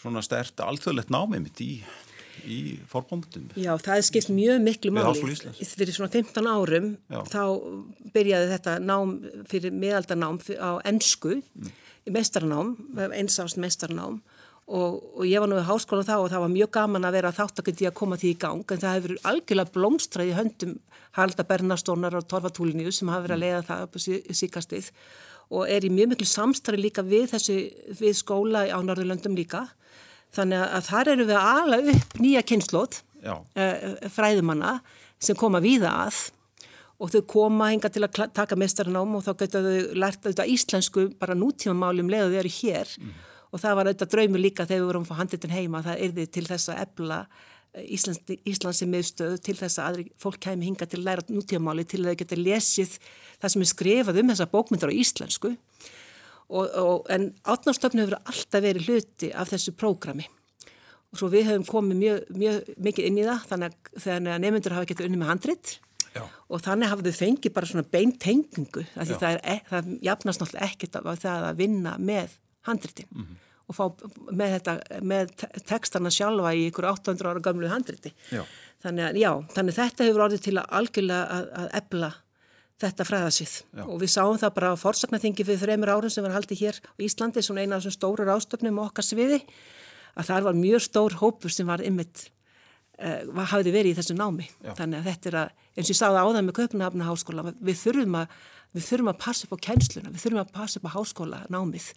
[0.01, 1.73] svona stert alþjóðlegt námið mitt í
[2.45, 2.59] í
[2.91, 3.49] fórbóndum.
[3.59, 5.37] Já, það er skipt mjög miklu máli.
[5.61, 7.21] Fyrir svona 15 árum Já.
[7.31, 7.43] þá
[8.15, 9.17] byrjaði þetta nám
[9.51, 11.73] fyrir miðaldanám á ennsku, mm.
[12.11, 12.77] mestarnám,
[13.11, 14.21] einsást mestarnám
[14.71, 17.33] og, og ég var nú í háskóla þá og það var mjög gaman að vera
[17.35, 20.77] þáttakandi að koma því í gang en það hefur algjörlega blómstræði höndum
[21.19, 24.01] Halda Bernastónar og Torfa Túliníu sem hafa verið að leiða það upp á
[24.41, 24.91] síkastið
[25.51, 27.57] og er í mjög miklu samstæri líka við þessu,
[27.99, 29.67] við skóla á Norðurlöndum líka
[30.37, 33.41] Þannig að þar eru við að ala upp nýja kynnslót uh,
[34.15, 34.77] fræðumanna
[35.21, 36.29] sem koma víða að
[37.01, 41.07] og þau koma hinga til að taka mestarnám og þá getur þau lært auðvitað íslensku
[41.21, 42.93] bara nútíma málum leðu þau eru hér.
[43.01, 43.15] Mm.
[43.51, 46.45] og það var auðvitað draumur líka þegar við vorum á handlitin heima það erði til
[46.47, 47.25] þess að ebla
[47.71, 48.19] Íslands,
[48.51, 51.85] Íslands sem miðstöðu til þess að aðri fólk kæmi hinga til að læra nútíma máli
[51.87, 52.97] til að þau getur lesið
[53.39, 55.53] það sem er skrifað um þessa bókmyndar á íslensku
[56.51, 60.27] og, og, en átnáðstöfnu hefur alltaf verið hluti af þessu prógrami.
[61.11, 64.91] Og svo við hefum komið mjög, mjög mikið inn í það þannig að, nefnendur hafa
[64.91, 65.79] getið unni með handrit.
[66.11, 66.25] Já.
[66.51, 70.97] og þannig hafa þau fengið bara svona beintengingu það, er, e, það jafnast náttúrulega ekkert
[70.99, 72.33] af það að vinna með
[72.67, 73.07] handritin.
[73.13, 73.37] Mm -hmm.
[73.71, 73.85] og fá
[74.33, 74.75] með, þetta,
[75.07, 75.31] með
[75.69, 78.11] textarna sjálfa í ykkur 800 ára gamlu handriti.
[78.83, 82.11] Þannig að já, þannig þetta hefur orðið til að algjörlega að, að ebla
[82.81, 86.63] þetta fræðasið og við sáum það bara á forsaknaþingi fyrir þreymur árum sem var haldið
[86.65, 89.41] hér á Íslandi, svona eina af þessum stóru rástöfnum okkar sviði,
[90.17, 92.31] að það var mjög stór hópur sem var ymmit
[93.01, 94.49] uh, hafði verið í þessu námi.
[94.65, 94.73] Já.
[94.79, 98.19] Þannig að þetta er að, eins og ég sáði áðan með Köpunahafna háskóla, við þurfum
[98.23, 98.35] að,
[98.77, 101.91] við þurfum að passa upp á kænsluna, við þurfum að passa upp á háskóla námið,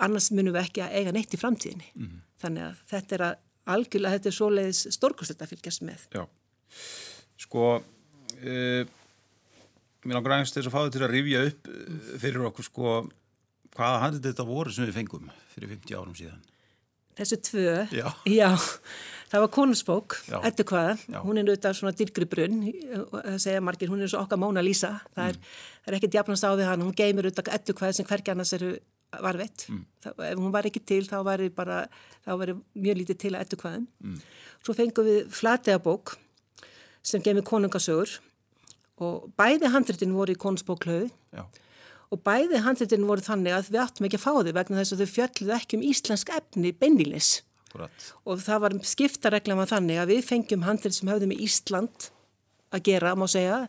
[0.00, 1.90] annars munum við ekki að eiga neitt í framtíðinni.
[1.94, 2.22] Mm -hmm.
[2.40, 3.34] Þannig að þetta er að
[3.70, 6.06] algjörlega, þetta er svoleiðis stórkostlega að fylgjast með.
[6.14, 6.22] Já,
[7.40, 7.66] sko,
[8.40, 8.84] uh,
[10.04, 12.94] mér langar aðeins til að fá þetta til að rifja upp eh, fyrir okkur, sko,
[13.76, 16.44] hvaða handið þetta voru sem við fengum fyrir 50 árum síðan?
[17.20, 18.48] Þessu tvö, já, já.
[19.30, 22.62] Það var konusbók, eftir hvaða, hún er auðvitað svona dyrgri brunn,
[23.12, 25.58] það segja margir, hún er svo okkar Móna Lísa, það er, mm.
[25.86, 28.72] er ekki djafnast á við hann, hún geymir auðvitað eftir hvaða sem hverjarnas eru
[29.22, 29.84] varvett, mm.
[30.10, 31.84] ef hún var ekki til þá var bara,
[32.26, 33.86] þá var mjög lítið til að eftir hvaðum.
[34.02, 34.18] Mm.
[34.66, 36.16] Svo fengum við flategabók
[37.06, 38.18] sem geymir konungasögur
[39.00, 41.10] og bæði handritin voru í konusbóklöðu
[42.10, 45.02] og bæði handritin voru þannig að við áttum ekki að fá þau vegna þess að
[45.02, 47.30] þau fjölluðu ekki um íslensk efni beinilis.
[47.70, 48.06] Akkurat.
[48.26, 52.08] og það var skiptareglama þannig að við fengjum handlið sem höfðum í Ísland
[52.74, 53.60] að gera, má segja,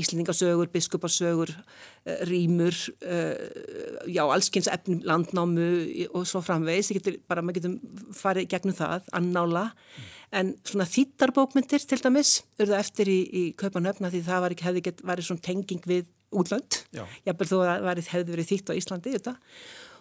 [0.00, 5.68] Íslandingasögur, biskupasögur, uh, rýmur, uh, já, allskynns efnum, landnámu
[6.12, 10.10] og svo framvegs, getur, bara maður getur farið gegnum það, annála, mm.
[10.30, 14.84] En svona þýttarbókmyndir til dæmis, urða eftir í, í Kaupanöfna því það var ekki, hefði
[14.86, 16.82] gett, varið svona tenging við útlönd,
[17.26, 19.34] jábel þó að það hefði verið þýtt á Íslandi, þetta,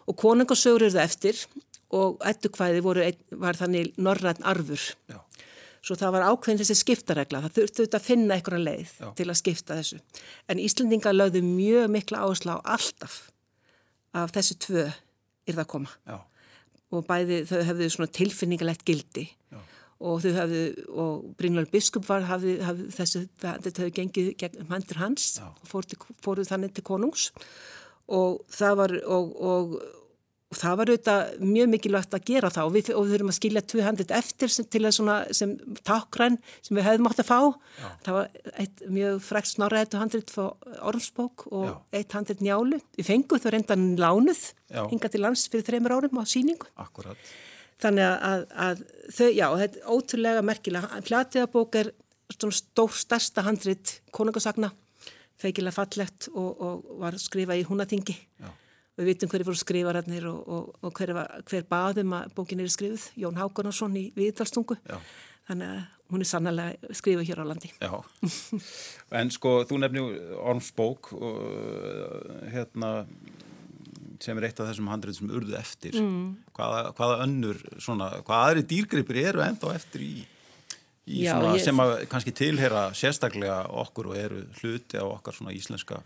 [0.06, 1.42] og konungasögur urða eftir
[1.96, 2.84] og ettukvæði
[3.42, 4.84] var þannig norræn arfur.
[5.10, 5.18] Já.
[5.80, 9.08] Svo það var ákveðin þessi skiptaregla, það þurftu auðvitað að finna einhverja leið Já.
[9.16, 10.00] til að skipta þessu.
[10.52, 13.20] En Íslandinga lögðu mjög mikla áherslu á alltaf
[14.20, 15.94] af þessu tvö er það að koma.
[16.04, 16.18] Já.
[16.90, 19.26] Og bæði þau hefðu svona tilfinningalegt gildi.
[20.00, 20.64] Og þau hefðu,
[21.04, 25.72] og Brynjólf Biskup var, hafði, hafði þessu, þetta hefðu gengið gegn handur hans og
[26.24, 27.30] fóruð þannig til konungs.
[28.10, 29.80] Og það var, og, og
[30.50, 32.70] og það var auðvitað mjög mikilvægt að gera það.
[32.70, 35.52] Og við, og við þurfum að skilja 200 eftir sem, til að svona sem
[35.86, 37.40] takkræn sem við hefðum átt að fá.
[37.78, 37.90] Já.
[38.08, 41.76] það var eitt mjög frækt snorraðið 200 fyrir ormsbók og Já.
[42.00, 42.82] eitt 100 njálu.
[42.98, 44.42] Við fengum þau reyndan lánuð
[44.80, 47.30] hinga til lands fyrir þreymur árum á síningu Akkurat.
[47.84, 48.84] Þannig að, að
[49.16, 51.02] þau, já, þetta er ótrúlega merkilega.
[51.08, 51.92] Platiðabók er
[52.34, 54.72] stór stærsta 100 konungasagna.
[55.40, 58.18] Feikilega fallegt og, og var skrifað í húnaþingi.
[58.44, 58.52] Já.
[59.00, 61.14] Við vitum hverju fóru skrifararnir og, og, og hver,
[61.48, 64.76] hver baðum að bókin er skrifuð, Jón Hákonarsson í Viðdalstungu
[65.50, 65.80] þannig að
[66.14, 67.72] hún er sannlega skrifuð hér á landi.
[67.82, 67.94] Já,
[69.20, 70.04] en sko þú nefni
[70.38, 71.40] Orms bók og
[72.54, 72.92] hérna
[74.24, 76.26] sem er eitt af þessum handrið sem urðu eftir mm.
[76.58, 80.14] hvaða, hvaða önnur svona, hvaða aðri dýrgripir eru enda eftir í,
[81.08, 81.66] í Já, svona, ég...
[81.66, 86.02] sem að kannski tilhera sérstaklega okkur og eru hluti á okkar svona íslenska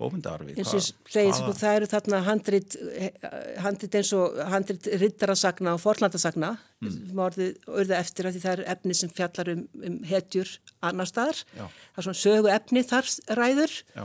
[0.00, 2.76] bómyndarfi sko, það eru þarna handrit,
[3.60, 6.96] handrit eins og handrit rittarasagna og forlandasagna mm.
[7.10, 10.54] sem orðið eftir að því það er efni sem fjallar um, um hetjur
[10.86, 11.66] annar staðar, Já.
[11.66, 14.04] það er svona sögu efni þar ræður Já.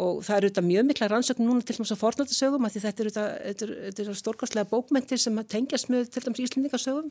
[0.00, 3.12] Og það eru þetta mjög mikla rannsögn núna til þess að forlandasögum að þetta eru
[3.14, 3.26] þetta,
[3.86, 7.10] þetta eru stórkastlega bókmyndir sem tengjast með til dæmis íslendingasögum.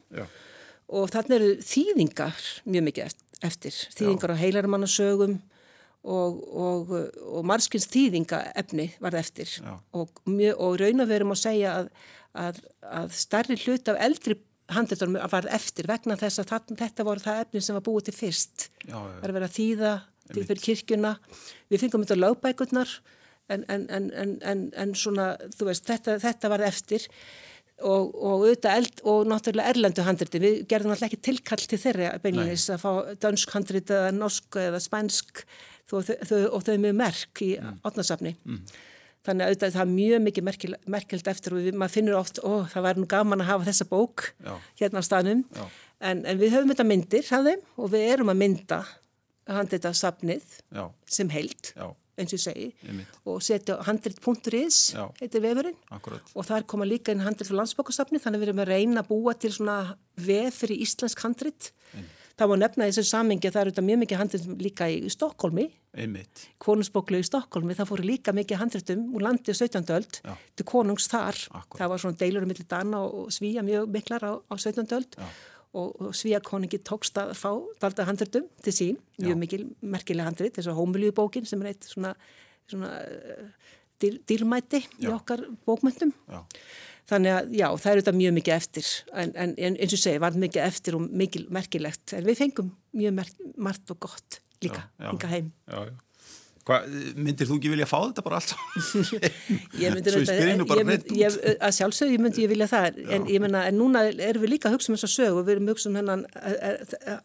[0.89, 5.37] Og þarna eru þýðingar mjög mikið eftir, þýðingar á heilarmannasögum
[6.03, 6.93] og, og,
[7.29, 9.51] og marskins þýðinga efni var eftir.
[9.93, 11.89] Og, mjö, og og verum að segja að,
[12.33, 17.23] að, að starri hlut af eldri handlitunum var eftir vegna þess að það, þetta voru
[17.23, 18.69] það efni sem var búið til fyrst.
[18.85, 19.13] Já, já.
[19.35, 19.93] var að þýða
[20.33, 21.15] til fyrir kirkjuna
[21.71, 22.97] við fengum þetta lögbækurnar
[23.49, 23.85] en, en,
[24.45, 27.07] en, en svona veist, þetta, þetta var eftir
[27.85, 32.11] og, og auðvitað eld, og náttúrulega erlendu handriti, við gerðum alltaf ekki tilkall til þeirra
[32.23, 32.91] beinleis að fá
[33.23, 35.43] dansk handrit eða norsk eða spænsk
[35.89, 37.81] þau, þau, og þau er mjög merk í mm.
[37.87, 38.35] átnarsafni.
[38.45, 38.61] Mm.
[39.27, 42.39] Þannig að auðvitað það er mjög mikið merkil, merkild eftir og við, maður finnur oft,
[42.39, 44.53] ó það var nú gaman að hafa þessa bók Já.
[44.79, 45.43] hérna á staðnum,
[45.99, 48.79] en, en við höfum þetta myndir hafðum og við erum að mynda
[49.57, 50.85] handrita safnið Já.
[51.09, 51.73] sem held.
[51.75, 53.17] Já eins og segi Einmitt.
[53.23, 54.79] og setja handrit.is
[55.21, 56.31] heitir vefurinn Akkurat.
[56.35, 59.35] og þar koma líka inn handrit fyrir landsbókasafni þannig við erum að reyna að búa
[59.39, 62.15] til svona vef fyrir íslensk handrit Einmitt.
[62.39, 65.09] Það var nefna í þessu samengi að það eru þetta mjög mikið handritum líka í
[65.11, 65.65] Stokkólmi,
[66.63, 69.83] konungsbóklu í Stokkólmi, það fóru líka mikið handritum úr landi 17.
[69.91, 70.19] öld
[70.55, 71.35] til konungs þar.
[71.59, 71.81] Akkur.
[71.81, 74.87] Það var svona deilur um millir Dana og Svíja mjög miklar á, á 17.
[74.95, 75.27] öld Já.
[75.77, 77.51] Og, og Svíja koningi tókst að fá
[77.81, 79.39] dalda handritum til sín, mjög Já.
[79.43, 82.15] mikil merkilega handrit, þess að Hómiljúbókin sem er eitt svona,
[82.69, 86.13] svona uh, dýr, dýrmæti í okkar bókmyndum.
[86.29, 86.41] Já.
[87.09, 90.35] Þannig að já, það eru þetta mjög mikið eftir en, en eins og segi, var
[90.37, 93.23] mikið eftir og mikið merkilegt, en við fengum mjög
[93.57, 95.49] margt og gott líka, hinga heim.
[95.65, 95.97] Já, já.
[96.69, 96.77] Hva,
[97.17, 98.51] myndir þú ekki vilja fá þetta bara allt
[99.81, 100.35] ég myndir Svo
[100.77, 104.03] ég mynd, ég, að sjálfsögðu ég myndi ég vilja það en ég menna, en núna
[104.11, 106.25] erum við líka að hugsa um þessa sög og við erum að hugsa um hennan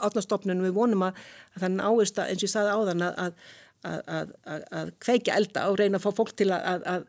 [0.08, 1.20] átnastofnun og við vonum að,
[1.52, 3.52] að það náist að, eins og ég sagði áðan að, að,
[3.90, 7.06] að, að, að kveikja elda og reyna að fá fólk til að, að,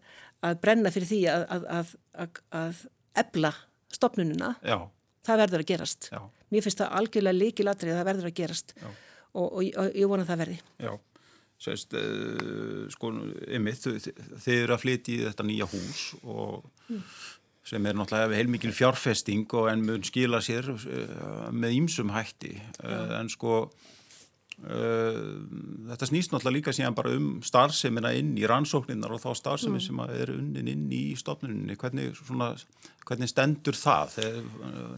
[0.50, 1.96] að brenna fyrir því að, að, að,
[2.26, 2.84] að, að
[3.24, 3.56] ebla
[3.96, 4.78] stopnununa, Já,
[5.24, 6.12] það verður að gerast.
[6.12, 6.20] já,
[6.52, 8.76] Mér finnst það algjörlega líkilatrið að það verður að gerast.
[9.36, 10.64] Og, og, og ég vona að það verði.
[10.84, 10.92] já
[11.62, 13.14] Sérst, uh, sko,
[13.56, 13.88] ymmið,
[14.44, 16.66] þið eru að flytja í þetta nýja hús og
[17.66, 22.54] sem er náttúrulega heilmikil fjárfesting og en mun skila sér uh, með ýmsum hætti.
[22.84, 25.22] Uh, en sko uh,
[25.90, 30.04] þetta snýst náttúrulega líka síðan bara um starfsemina inn í rannsókninnar og þá starfsemi sem
[30.04, 32.54] að er unnin inn í stofnuninni, hvernig, svona,
[33.08, 34.20] hvernig stendur það,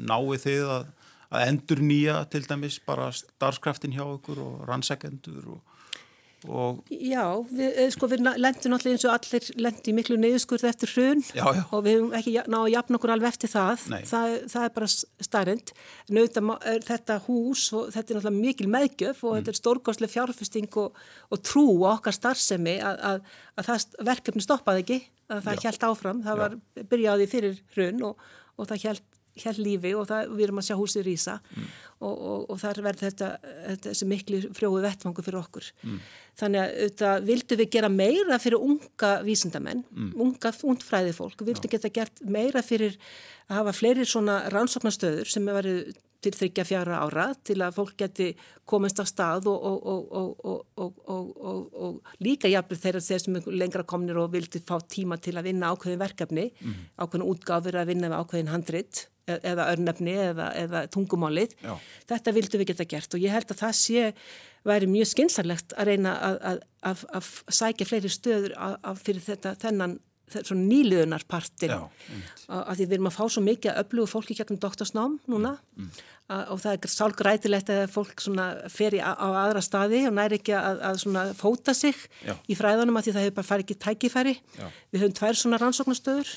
[0.04, 0.92] náið þið að,
[1.32, 5.77] að endur nýja til dæmis bara starfskraftin hjá ykkur og rannsekendur og
[6.46, 11.24] Já, við, eh, sko, við lendum náttúrulega eins og allir lendi miklu neyðskurð eftir hrun
[11.34, 11.64] Já, já.
[11.74, 13.86] og við hefum ekki náðu að jafna okkur alveg eftir það.
[14.12, 14.90] Það, það er bara
[15.26, 15.74] starrend.
[16.06, 20.14] En auðvitað er þetta hús og þetta er náttúrulega mikil meðgjöf og þetta er stórgóðslega
[20.14, 25.02] fjárfesting og, og trú á okkar starfsemi að, að, að það verkefni stoppaði ekki,
[25.34, 25.64] að það Já.
[25.66, 26.24] hjælt áfram.
[26.28, 26.58] Það var
[26.94, 28.28] byrjaði fyrir hrun og,
[28.62, 31.68] og það hjælt hjælt lífi og það, við erum að sjá húsið rýsa Mm.
[32.02, 33.28] og, og, og þar verður þetta,
[33.68, 35.70] þetta þessi miklu frjóðu vettfangu fyrir okkur.
[35.84, 36.00] Mm.
[36.38, 40.12] Þannig að auðvitað vildum við gera meira fyrir unga vísindamenn, Mm.
[40.22, 42.98] unga ungfræði fólk, við vildum geta gert meira fyrir
[43.50, 45.96] að hafa fleiri svona rannsóknastöður sem er verið
[46.28, 48.30] til þryggja fjara ára til að fólk geti
[48.68, 50.08] komist á stað og, og,
[50.78, 55.38] og, og, og líka jafnveg þeirra þeir sem lengra komnir og vildi fá tíma til
[55.38, 56.50] að vinna ákveðin verkefni,
[57.00, 61.56] ákveðin útgáfur að vinna með ákveðin handrit e- eða örnefni eða, eða tungumálið.
[61.64, 61.78] Já.
[62.12, 64.10] Þetta vildum við geta gert og ég held að það sé
[64.68, 66.60] væri mjög skynsarlegt að reyna að,
[66.92, 73.10] að, að, sækja fleiri stöður að, fyrir þetta þennan svona nýliðunarpartin að því við erum
[73.10, 75.54] að fá svo mikið að öflugu fólki gegnum doktorsnám núna.
[75.78, 78.24] Að, og það er sálgrætilegt að fólk
[78.72, 82.34] fer í, á, aðra staði og næri ekki að, að fóta sig Já.
[82.52, 84.34] í fræðanum að því það hefur bara farið ekki tækifæri.
[84.58, 84.66] Já.
[84.92, 86.34] við höfum tvær svona rannsóknastöður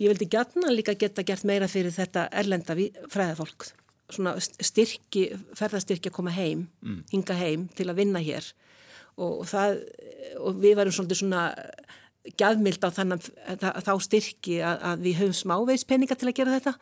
[0.00, 2.78] ég vildi gætna líka geta gert meira fyrir þetta erlenda
[3.12, 3.68] fræðafólk.
[4.14, 6.68] Svona styrki, ferðastyrki að koma heim
[7.12, 8.46] hinga heim til að vinna hér.
[9.16, 9.80] Og, og það
[10.40, 11.50] og við varum svolítið svona
[12.38, 16.58] gjafmild á þannig að þá styrki að, að við höfum smávegis peninga til að gera
[16.58, 16.74] þetta.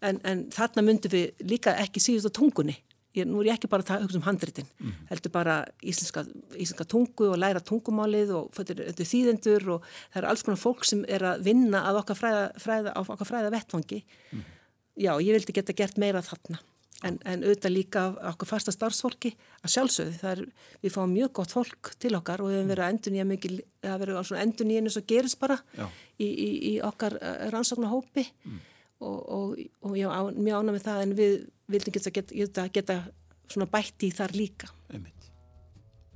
[0.00, 2.76] En, en þarna myndum við líka ekki síðust á tungunni.
[3.14, 4.70] Ég, nú er ég ekki bara að hugsa um handritin.
[5.06, 10.42] Heldur bara íslenska, íslenska tungu og læra tungumálið og er þýðendur og það er alls
[10.46, 14.00] konar fólk sem er að vinna að okkar fræða, fræða, á okkar fræða vettfangi
[14.94, 16.60] já, ég vildi geta gert meira þarna
[17.04, 20.42] en, en auðvitað líka okkur fasta starfsfólki að sjálfsögðu, það er,
[20.84, 23.56] við fáum mjög gott fólk til okkar og við hefum verið að endur nýja mikil,
[23.84, 25.84] það verið svona endur nýja eins og gerist bara Já.
[26.18, 27.18] í, í, í okkar
[27.54, 28.26] rannsóknarhópi
[29.04, 31.36] og, og, og ég á, mjög ána með það en við
[31.74, 33.00] vildum geta, geta, geta,
[33.48, 35.30] svona bætt í þar líka einmitt.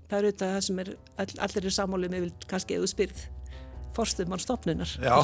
[0.09, 3.27] það er auðvitað það sem er, all, allir er sammálið með vil kannski eða spyrð
[3.98, 5.18] forstum mann stopnunar Já.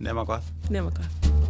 [0.00, 0.52] Nefna hvað?
[0.72, 1.49] nema hvað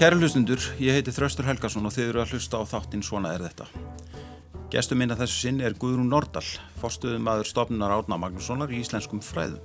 [0.00, 3.42] Kæra hlustundur, ég heiti Þraustur Helgason og þið eru að hlusta á þáttinn Svona er
[3.44, 3.66] þetta.
[4.72, 6.40] Gestur minna þessu sinni er Guðrún Nordal,
[6.80, 9.58] forstuðum aður stofnunar Árna Magnússonar í íslenskum fræðum.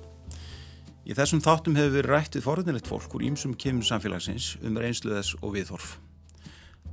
[1.08, 5.14] Í þessum þáttum hefur verið rætt við forðinleitt fólk úr ímsum kemur samfélagsins um reynslu
[5.14, 5.94] þess og viðhorf.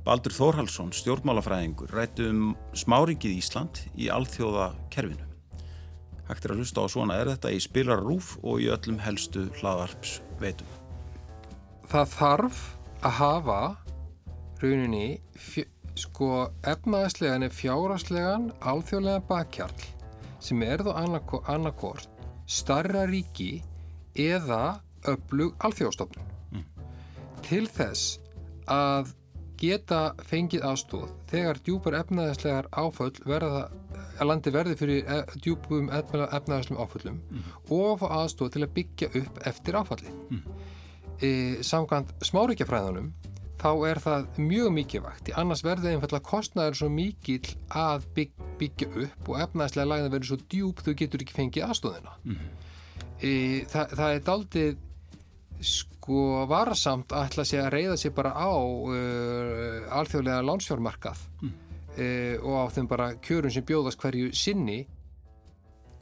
[0.06, 5.28] Baldur Þórhalsson, stjórnmálafræðingur, rætti um smárikið Ísland í alþjóða kerfinu.
[6.30, 10.22] Hægt er að hlusta á Svona er þetta í spilararúf og í öllum helstu hlaðarps
[10.40, 10.72] veitum.
[11.92, 12.64] það þarf
[13.04, 13.58] að hafa
[14.62, 15.18] rauninni
[15.98, 16.28] sko
[16.66, 19.84] efnaðislegan eða fjáraslegan alþjóðlegan bakkjarl
[20.44, 22.08] sem er þó annarko- annarkort
[22.46, 23.62] starra ríki
[24.14, 24.80] eða
[25.10, 26.64] öflug alþjóðstofnun
[27.44, 28.18] til þess
[28.72, 29.12] að
[29.60, 33.68] geta fengið aðstóð þegar djúpar efnaðislegar áföll verða
[34.24, 37.20] landi verði fyrir e- djúpum efnaðislegum áföllum
[37.70, 40.10] og fá aðstóð til að byggja upp eftir áfalli
[41.24, 41.28] e,
[41.64, 43.12] samkvæmt smáríkjafræðunum
[43.64, 48.90] þá er það mjög mikilvægt því annars verður einfallega kostnaður svo mikill að bygg, byggja
[49.06, 52.18] upp og efnaðslega lagina verður svo djúb þau getur ekki fengið aðstóðina
[53.20, 53.30] e,
[53.70, 54.82] það, það er daldið
[55.64, 61.22] sko varasamt að ætla sig að reyða sig bara á uh, alþjóðlega lánsfjármarkað.
[61.94, 62.06] E,
[62.42, 64.82] og á þeim bara kjörum sem bjóðast hverju sinni.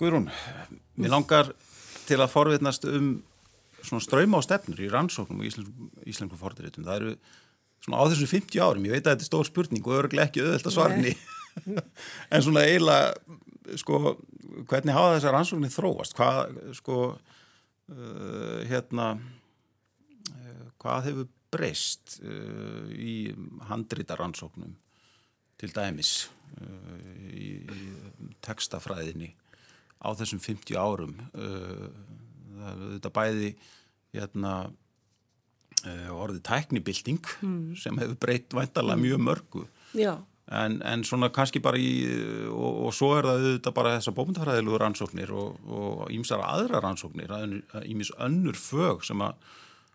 [0.01, 0.31] Guðrún,
[0.97, 1.53] mér langar
[2.09, 3.12] til að forvitnast um
[3.87, 6.87] svona ströyma á stefnur í rannsóknum og íslensku, íslensku forðuritum.
[6.87, 7.14] Það eru
[7.83, 10.45] svona á þessum 50 árum, ég veit að þetta er stór spurning og örglega ekki
[10.45, 11.14] auðvelt að svarni
[12.33, 14.16] en svona eiginlega sko,
[14.70, 16.16] hvernig hafa þessar rannsóknir þróast?
[16.18, 23.33] Hvað, sko uh, hérna uh, hvað hefur breyst uh, í
[23.68, 24.76] handrítaransóknum
[25.61, 26.28] til dæmis
[26.61, 26.99] uh,
[27.35, 29.33] í, í textafræðinni
[30.03, 31.91] á þessum 50 árum uh,
[32.96, 33.54] þetta bæði
[34.16, 37.62] hérna uh, orðið tæknibilding mm.
[37.80, 39.06] sem hefur breytt væntalega mm.
[39.06, 39.64] mjög mörgu
[40.52, 41.92] en, en svona kannski bara í
[42.50, 47.32] og, og svo er það þetta bara þessar bómyndafræðilegu rannsóknir og ímsara aðra rannsóknir,
[47.86, 49.38] ímis önnur fög sem að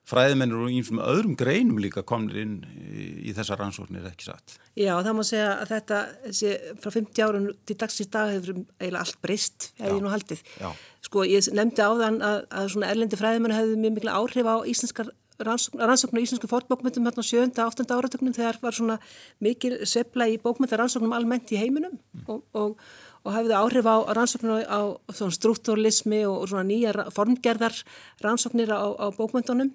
[0.08, 4.58] fræðimennir og einsum öðrum greinum líka komnir inn í, í þessa rannsóknir ekki satt.
[4.78, 6.02] Já, það má segja að þetta
[6.40, 6.54] sé,
[6.84, 10.44] frá 50 árun til dagsins dag hefur eiginlega allt breyst hefði nú haldið.
[10.62, 10.70] Já.
[11.08, 14.56] Sko, ég nefndi á þann að, að svona erlendi fræðimennu hefði mjög mikla áhrif á
[14.72, 18.98] íslenskar rannsóknar í íslensku fórtbókmyndum hérna á sjönda, áttunda áratöknum þegar var svona
[19.44, 22.24] mikil söfla í bókmyndarannsóknum almennt í heiminum mm.
[22.32, 22.80] og, og
[23.28, 27.76] og hafði áhrif á rannsóknir á, á struktúrlismi og, og nýja formgerðar
[28.24, 29.74] rannsóknir á, á bókmyndunum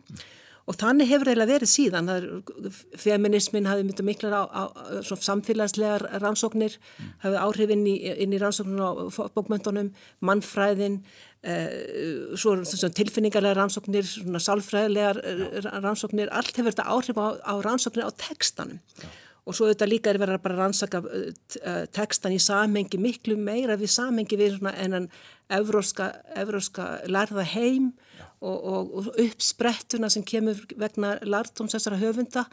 [0.71, 2.11] og þannig hefur það verið síðan.
[3.03, 4.63] Feminismin hafi myndið miklar á, á
[5.03, 7.11] samfélagslegar rannsóknir mm.
[7.25, 8.91] hafi áhrif inn í, inn í rannsóknir á
[9.35, 9.91] bókmyndunum
[10.23, 11.01] mannfræðin
[11.43, 16.31] eh, svo, svo tilfinningarlega rannsóknir sálfræðilegar eh, rannsóknir.
[16.31, 19.11] Allt hefur þetta áhrif á rannsóknir á tekstanum Já
[19.43, 23.76] og svo auðvitað líka er verið að bara rannsaka uh, tekstan í samhengi miklu meira
[23.80, 25.09] við samhengi við svona enn
[25.53, 27.90] evróska, lærða heim
[28.40, 32.47] og, og, og uppsprettuna sem kemur vegna lartóms þessara höfunda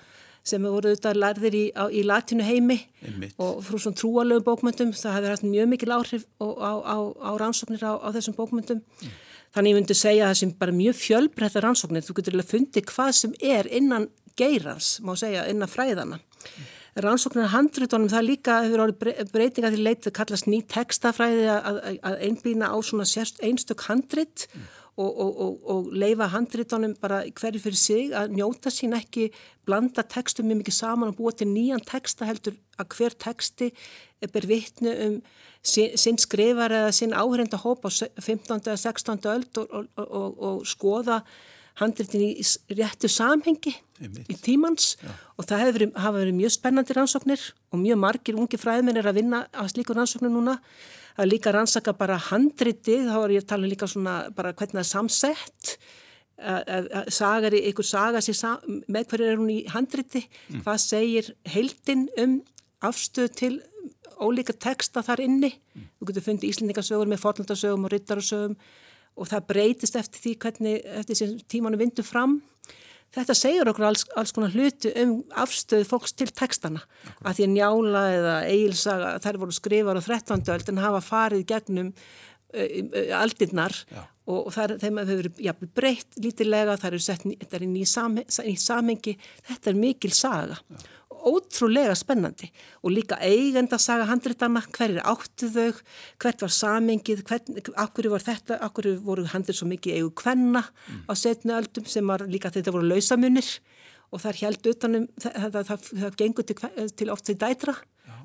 [0.50, 2.80] sem voru auðvitað lærðir í, á, í latinu heimi.
[3.06, 3.36] Einmitt.
[3.38, 6.48] og frú svona trúalögum bókmyndum það hefur haft mjög mikil áhrif á,
[6.82, 9.14] á, á rannsóknir á þessum bókmyndum mm.
[9.54, 12.90] þannig ég myndi segja að það sem bara mjög fjölbreytta rannsóknir, þú getur alveg fundið
[12.90, 14.10] hvað sem er innan
[14.40, 20.08] geirans, má segja, innan fræðana mm rannsóknar handrutunum það líka hefur orðið breytinga til leit
[20.08, 23.08] að kallast ný textafræði að, að einblýna á svona
[23.46, 24.68] einstök handrit mm.
[24.98, 29.30] og, og, og, og leifa handritunum bara hverju fyrir sig að njóta sín ekki
[29.68, 33.70] blanda textum mjög mikið saman og búa til nýjan texta heldur að hver texti
[34.34, 35.22] ber vittnu um
[35.64, 38.66] sinn, sinn skrifar eða sinn áhörenda hóp á 15.
[38.66, 39.20] eða 16.
[39.30, 41.22] öld og skoða
[41.80, 42.46] handritin í
[42.78, 45.12] réttu samhengi í tímans Já.
[45.38, 49.20] og það verið, hafa verið mjög spennandi rannsóknir og mjög margir ungi fræðmenn er að
[49.22, 50.60] vinna á slíku rannsóknir núna
[51.20, 54.86] er líka rannsaka bara handriti þá er ég að tala líka svona bara hvernig það
[54.86, 55.74] er samsett
[57.12, 58.22] sagar í einhver saga
[58.88, 60.62] með hverju er hún í handriti mm.
[60.64, 62.38] hvað segir heldin um
[62.86, 63.56] afstöð til
[64.20, 65.90] ólíka texta þar inni mm.
[66.00, 68.56] þú getur fundið íslendingasögur með forlandasögum og ryttarasögum
[69.20, 72.40] og það breytist eftir því hvernig eftir sem tímanu vindu fram.
[73.16, 77.16] Þetta segir okkur alls, alls konar hluti um afstöðu fólks til textana okay.
[77.24, 80.44] að því að njála eða eilsaga þær voru skrifar á 13.
[80.54, 81.90] öld en hafa farið gegnum
[83.18, 83.74] aldirnar
[84.26, 88.22] og, og það, þeim hefur verið breytt lítilega, það eru sett er í nýjum
[88.62, 89.18] samhengi,
[89.50, 92.50] þetta er mikil saga Já ótrúlega spennandi.
[92.84, 95.82] Og líka eigenda saga handritana, hver er áttu þau,
[96.22, 97.24] hvert var samengið,
[97.76, 101.06] akkur var þetta, akkur voru handrit svo mikið eigu kvenna mm.
[101.10, 103.52] á setnu öldum sem var líka þetta voru lausamunir.
[104.10, 106.60] Og þar held utanum, það, það, það, það gengur til,
[106.98, 107.76] til oft til dætra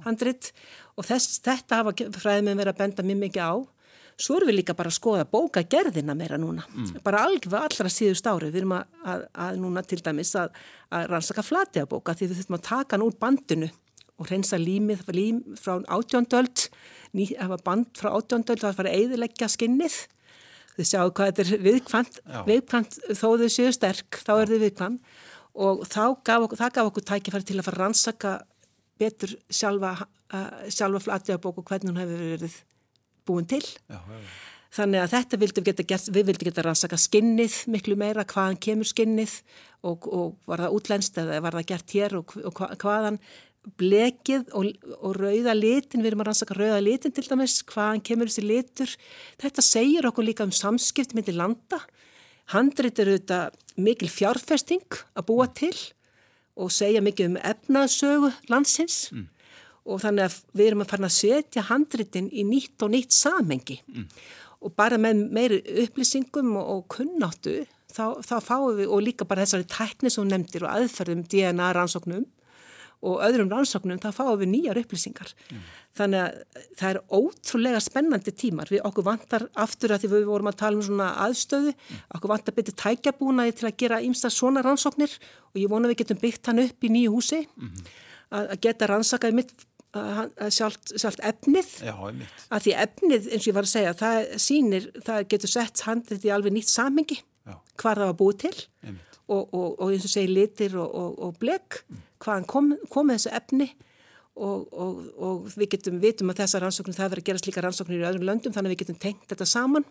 [0.07, 0.53] handrit.
[0.97, 3.55] Og þess, þetta hafa fræðið með verið að benda mjög mikið á
[4.21, 7.01] Svo erum við líka bara að skoða bókagerðina meira núna, mm.
[7.03, 10.53] bara alveg allra síðust árið, við erum að, að, að núna til dæmis að,
[10.95, 13.71] að rannsaka flatiða bóka því við þurfum að taka hann úr bandinu
[14.15, 16.67] og reynsa límið, það var lím frá átjóndöld,
[17.19, 19.97] það var band frá átjóndöld, það var að eiðilegja skinnið,
[20.77, 25.17] þið sjáu hvað þetta er viðkvæmt, viðkvæmt þó þau séu sterk, þá er þið viðkvæmt
[25.65, 28.37] og gaf, það gaf okkur tækifæri til að fara að rannsaka
[28.99, 29.97] betur sjálfa,
[30.35, 32.57] uh, sjálfa flatiða bóku hvernig hún hefur verið
[33.29, 33.65] búin til.
[33.89, 34.35] Já, já, já.
[34.75, 38.89] Þannig að þetta vildum geta gert, við vildum geta rannsaka skinnið miklu meira, hvaðan kemur
[38.91, 39.37] skinnið
[39.87, 43.21] og, og var það útlænst eða var það gert hér og, og hvaðan
[43.81, 48.33] blekið og, og rauða litin, við erum að rannsaka rauða litin til dæmis, hvaðan kemur
[48.33, 48.97] þessi litur.
[49.45, 51.79] Þetta segir okkur líka um samskipt myndir landa.
[52.53, 53.45] Handrit eru þetta
[53.81, 55.75] mikil fjárfesting að búa til
[56.59, 59.07] og segja mikið um efnaðsögu landsins.
[59.15, 59.31] Mm
[59.85, 63.81] og þannig að við erum að fara að setja handritin í nýtt og nýtt samhengi
[63.85, 64.07] mm.
[64.65, 67.59] og bara með meiri upplýsingum og, og kunnáttu
[67.93, 72.25] þá, þá fáum við og líka bara þessari tækni sem nefndir og aðferðum DNA rannsóknum
[73.05, 75.35] og öðrum rannsóknum þá fáum við nýjar upplýsingar.
[75.51, 75.65] Mm.
[75.99, 78.71] Þannig að það er ótrúlega spennandi tímar.
[78.73, 82.07] Við okkur vantar aftur að því við vorum að tala um svona aðstöðu, mm.
[82.17, 85.19] okkur vantar betið tækjabúnaði til að gera ímsta svona rannsóknir
[85.53, 87.43] og ég vona við getum byggt hann upp í nýju húsi
[88.35, 89.53] að geta rannsakaði mitt
[89.95, 91.71] sjálft, sjálft efnið.
[91.87, 95.83] Já, að því efnið eins og ég var að segja það sýnir, það getur sett
[95.87, 97.21] handið í alveg nýtt samengi
[97.81, 98.55] hvar það var búið til
[99.29, 102.05] og, og, og eins og segi litir og, og blek mm.
[102.25, 103.71] hvaðan kom, kom þessu efni
[104.35, 108.27] og við getum vitum að þessa rannsóknir það verður að gera slíka rannsóknir í öðrum
[108.27, 109.87] löndum þannig að við getum tengt þetta saman.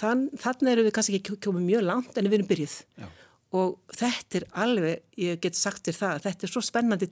[0.00, 2.76] Þann, þannig eru við kannski ekki komið mjög langt en við erum byrjuð.
[3.02, 3.08] Já
[3.56, 7.08] og þetta er alveg, ég get sagt þér það þetta er svo spennandi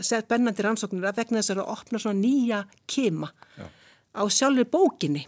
[0.00, 3.66] spennandi rannsóknir að vegna þess að það opna svona nýja kema Já.
[4.16, 5.26] á sjálfur bókinni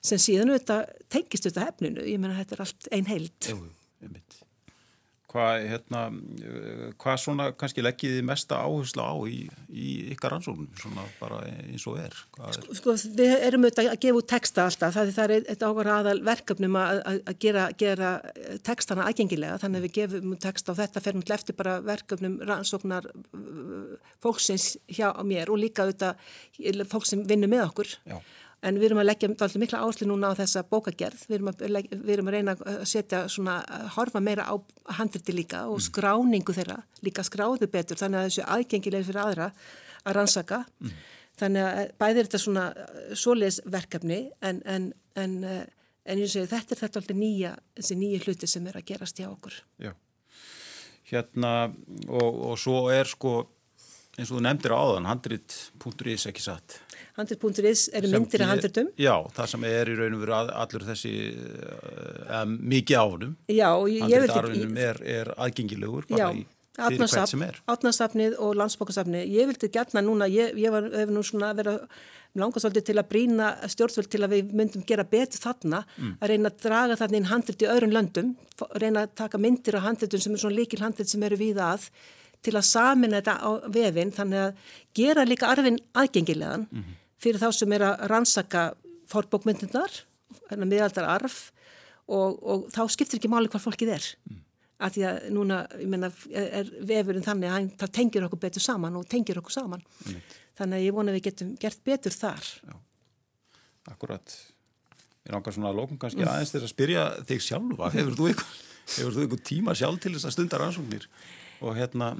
[0.00, 0.78] sem síðan þetta
[1.12, 3.58] tengist þetta hefninu, ég menna þetta er allt einn heilt Jú,
[4.00, 4.38] ég mynd
[5.30, 6.00] Hvað, hérna,
[6.98, 9.36] hvað svona kannski leggjið þið mesta áherslu á í,
[9.70, 12.16] í ykkar rannsóknum, svona bara eins og er?
[12.40, 12.56] er?
[12.56, 15.92] Sko, sko, við erum auðvitað að gefa út texta alltaf, það, það er eitt ákvar
[15.94, 18.10] aðal verkefnum að, að gera, gera
[18.66, 23.10] textana aðgengilega, þannig að við gefum texta og þetta fer mjög eftir bara verkefnum rannsóknar
[24.18, 27.98] fólksins hjá mér og líka auðvitað fólk sem vinnur með okkur.
[28.10, 28.18] Já
[28.66, 31.62] en við erum að leggja alltaf mikla áslu núna á þessa bókagerð, við erum að,
[31.94, 34.54] við erum að reyna að setja svona, að horfa meira á
[34.98, 35.84] handriti líka og mm.
[35.86, 39.48] skráningu þeirra, líka skráðu betur þannig að þessu aðgengileg fyrir aðra
[40.04, 40.98] að rannsaka, mm.
[41.40, 42.66] þannig að bæðir þetta svona
[43.22, 44.90] svoleiðsverkefni en, en,
[45.20, 45.38] en,
[46.04, 49.22] en ég segi þetta er þetta alltaf nýja, þessi nýja hluti sem er að gerast
[49.22, 49.56] hjá okkur.
[49.80, 49.94] Já,
[51.14, 51.54] hérna
[52.10, 53.38] og, og svo er sko
[54.18, 56.80] eins og þú nefndir áðan, handrit.is ekki satt
[57.20, 58.92] Handrit.is eru myndir af handritum.
[59.00, 61.16] Já, það sem er í raun og veru allur þessi
[62.40, 63.36] um, mikið áfnum.
[63.52, 64.64] Já, og ég vil ekki...
[64.90, 66.46] Er, er aðgengilegur bara í
[66.78, 67.58] sem er.
[67.68, 69.26] Átnarsafnið og landsbókarsafnið.
[69.34, 71.82] Ég vildi gætna núna, ég, ég var, hef nú svona verið
[72.34, 76.14] svolítið til að brína stjórnvöld til að við myndum gera betur þarna, mm.
[76.20, 78.36] að reyna að draga þarna inn handrit í öðrum löndum,
[78.78, 81.90] reyna að taka myndir á handritum sem er svona líkil handrit sem eru við að
[82.40, 87.40] til að samina þetta á vefinn, þannig að gera líka arfin aðgengilegan mm -hmm fyrir
[87.42, 88.66] þá sem er að rannsaka
[89.10, 89.96] fórbókmyndunar,
[90.60, 91.48] meðaldar arf
[92.10, 94.06] og, og þá skiptir ekki máli hvað fólkið er.
[94.28, 94.38] Mm.
[94.80, 98.96] Að því að núna, ég menna, er vefurinn þannig að það tengir okkur betur saman
[98.96, 99.82] og tengir okkur saman.
[100.06, 100.22] Mm.
[100.60, 102.48] Þannig að ég vona að við getum gert betur þar.
[102.64, 102.78] Já,
[103.92, 104.36] akkurat.
[105.26, 106.32] Ég nákvæmst svona að lókum kannski mm.
[106.32, 107.90] aðeins til að spyrja þig sjálfa.
[107.96, 111.04] Hefur þú eitthvað tíma sjálf til þess að stunda rannsóknir
[111.60, 112.14] og hérna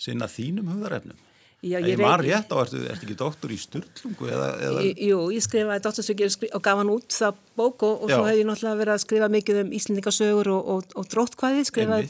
[0.00, 1.20] sinna þínum hugðarefnum?
[1.60, 4.28] Já, ég var rétt á, ertu, ertu ekki doktor í styrlungu?
[4.32, 4.84] Eða, eða...
[4.96, 8.48] Jú, ég skrifaði doktorsökjur og gaf hann út það bók og, og svo hef ég
[8.48, 12.08] náttúrulega verið að skrifa mikið um íslendingasögur og, og, og dróttkvæði, skrifaði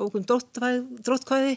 [0.00, 1.54] bókum dróttkvæði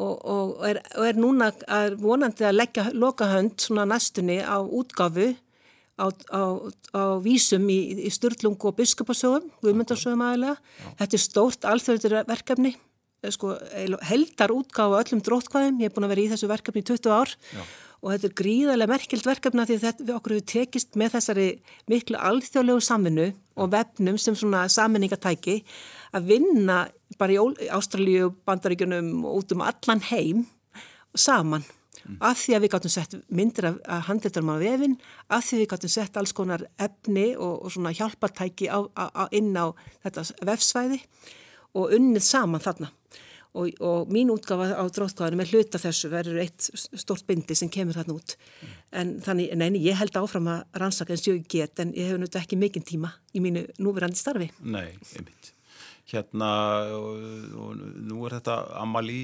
[0.00, 5.34] og er, er núna er vonandi að leggja lokahönd svona næstunni á útgafu
[6.00, 6.42] á, á,
[6.96, 10.56] á vísum í, í styrlungu og biskupasögum, guðmyndarsögum aðalega.
[11.02, 12.89] Þetta er stórt alþjóður verkefni Eh,
[13.28, 13.54] sko,
[14.08, 17.34] heldar útgáfa öllum dróttkvæðum, ég er búin að vera í þessu verkefni í 20 ár.
[17.52, 17.62] Já.
[18.00, 21.48] og þetta er gríðarlega merkild verkefna því að þetta, við okkur hefur tekist með þessari
[21.92, 23.26] miklu alþjóðlegu samvinnu
[23.60, 25.58] og vefnum sem svona saminningatæki
[26.16, 26.78] að vinna
[27.20, 30.46] bara í Ástralíu, bandaríkunum og út um allan heim
[31.12, 31.66] saman.
[32.00, 32.16] Mm.
[32.24, 34.94] af því að við gáttum sett myndir af handleitarum á vefin,
[35.28, 39.24] af því við gáttum sett alls konar efni og, og svona hjálpartæki á, á, á,
[39.36, 39.68] inn á
[40.06, 41.00] þetta vefsvæði
[41.76, 42.90] og unnið saman þarna
[43.58, 47.98] og, og mín útgafa á dróttkvæðinu með hluta þessu verður eitt stort bindi sem kemur
[47.98, 48.74] þarna út mm.
[49.00, 52.20] en þannig, neini, ég held áfram að rannsaka eins og ég get en ég hef
[52.20, 55.54] náttúrulega ekki mikinn tíma í mínu núverandi starfi Nei, einmitt
[56.10, 56.46] Hérna,
[56.98, 57.20] og,
[57.54, 59.20] og nú er þetta ammali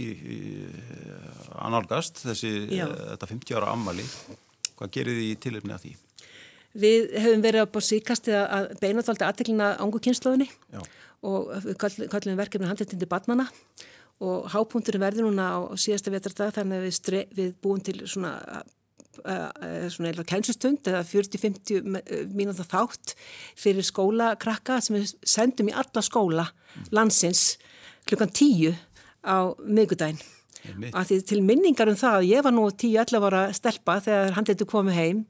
[1.59, 2.85] annálgast, þessi, Já.
[2.87, 4.05] þetta 50 ára ammali
[4.77, 5.95] hvað gerir þið í tilöfni að því?
[6.77, 10.87] Við hefum verið á síkastið að beina þálta aðteklina ángu kynnslóðinni og
[11.23, 13.49] við kallum verkefni handleitindi barnana
[14.25, 18.33] og hápunkturinn verður núna á, síðasta vetardag þannig að við, við búum til svona,
[19.25, 23.17] uh, svona eða kænslustund eða 40-50 mínúta þátt
[23.59, 26.49] fyrir skólakrakka sem við sendum í alla skóla
[26.97, 27.59] landsins
[28.09, 28.73] klukkan 10
[29.27, 30.23] á miðgudaginn.
[31.27, 35.21] Til minningar um það, ég var nú 10-11 ára stelpa þegar handleitu komið heim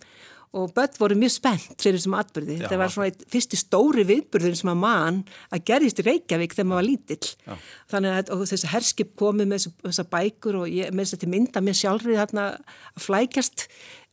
[0.57, 2.57] og börn voru mjög spennt fyrir þessum atbyrði.
[2.63, 5.21] Þetta var svona eitt fyrsti stóri viðbyrður sem að mann
[5.53, 7.31] að gerðist í Reykjavík þegar maður var lítill.
[7.47, 7.55] Já.
[7.93, 11.65] Þannig að þessi herskip komið með þessar bækur og ég, með þess að þetta mynda
[11.67, 13.67] mér sjálfrið hérna að flækjast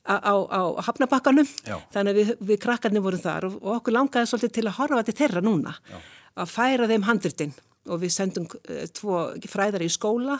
[0.04, 1.54] á, á, á hafnabakkanum.
[1.64, 1.78] Já.
[1.96, 5.06] Þannig að við, við krakkarnir vorum þar og, og okkur langaði svolítið til að horfa
[5.08, 5.78] til þeirra núna.
[5.90, 5.98] Já.
[6.44, 7.56] Að færa þeim handurtinn
[7.92, 10.40] og við sendum uh, tvo fræðar í skóla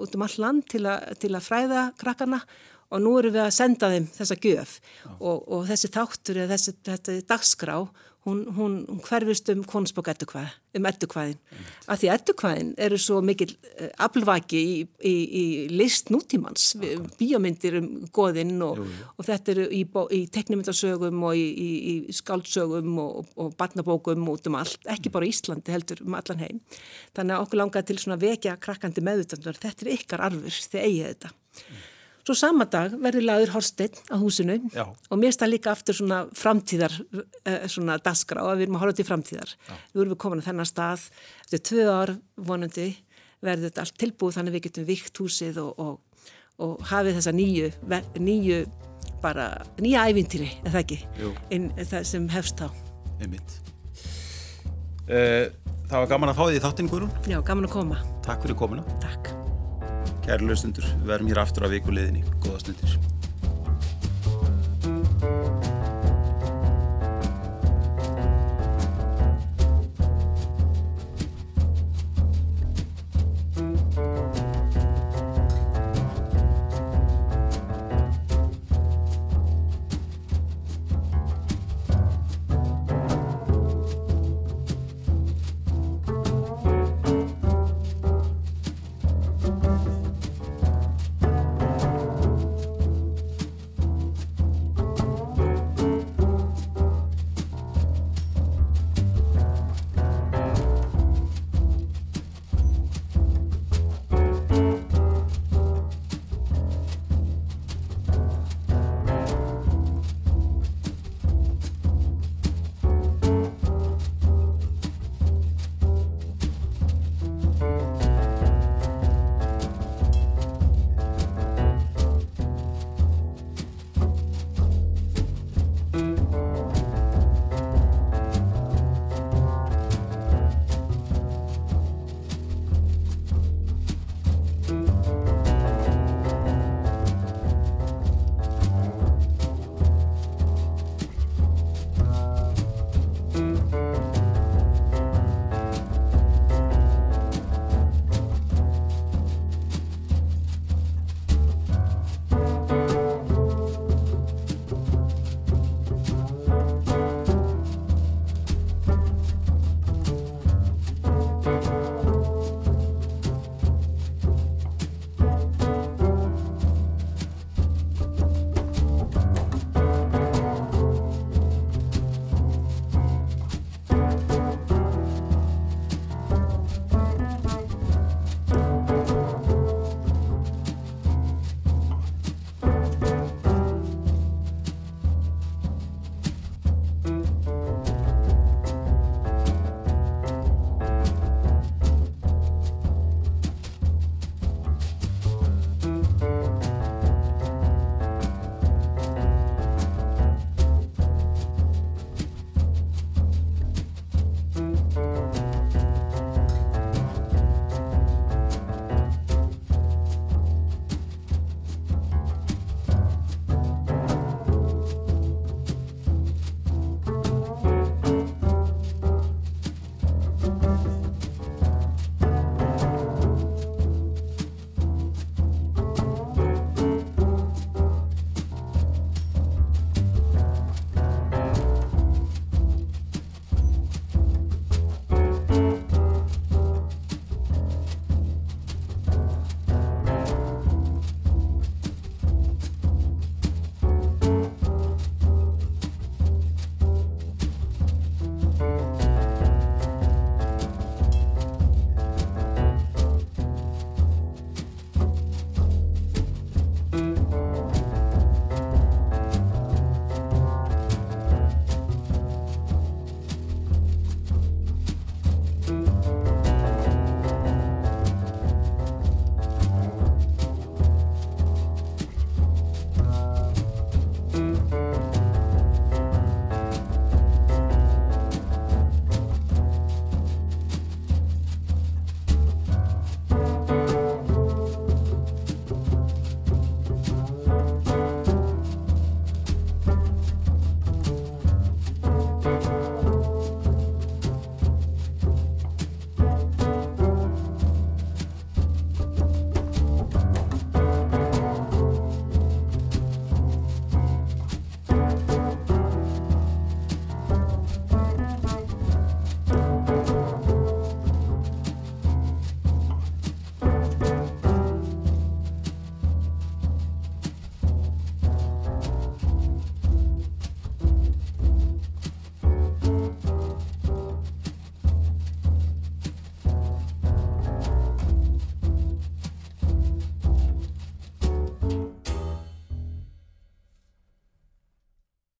[0.00, 3.54] út um all land til, a, til að fræða krakkana og nú erum við að
[3.56, 4.74] senda þeim þessa gjöf.
[5.18, 7.78] Og, og þessi þáttur eða þessi, þessi dagskrá
[8.24, 11.36] hún, hún, hún hverfist um konusbók eddukvæð, um eddukvæðin.
[11.36, 11.66] Mm.
[11.92, 14.74] af því eddukvæðin eru svo mikil uh, aflvaki í,
[15.04, 16.72] í, í list nútímans,
[17.20, 18.80] bíómyndir um goðinn og,
[19.16, 19.84] og þetta eru í,
[20.16, 26.04] í teknimyndarsögum og í skáldsögum og, og barnabókum út um allt, ekki bara Íslandi heldur
[26.06, 26.62] um allan heim,
[27.16, 31.10] þannig að okkur langar til svona vekja krakkandi meðutandur, þetta er ykkar arfur þegar eigið
[31.12, 31.34] þetta.
[31.64, 31.90] Mm.
[32.24, 34.86] Svo sama dag verður laður Horstein á húsinu Já.
[34.88, 36.94] og mér stað líka aftur svona framtíðar
[37.44, 39.52] eh, svona dasgra og við erum að horfa til framtíðar.
[39.68, 39.74] Já.
[39.92, 41.04] Við vorum komin á þennan stað,
[41.44, 42.88] eftir tvö ár vonandi
[43.44, 46.30] verður þetta allt tilbúið þannig að við getum vikt húsið og, og,
[46.64, 47.70] og hafið þessa nýju,
[48.16, 48.62] nýju
[49.24, 49.50] bara,
[49.80, 51.00] nýja ævintýri, eða ekki,
[51.54, 52.68] inn, það sem hefst á.
[53.20, 53.58] Einmitt.
[55.04, 55.52] Uh,
[55.90, 57.14] það var gaman að fá því þáttinn, Guðrún.
[57.28, 58.00] Já, gaman að koma.
[58.24, 58.84] Takk fyrir komina.
[59.04, 59.23] Takk.
[60.24, 62.24] Kæri lögstundur, við verðum hér aftur á vikuleginni.
[62.40, 62.96] Góða stundir.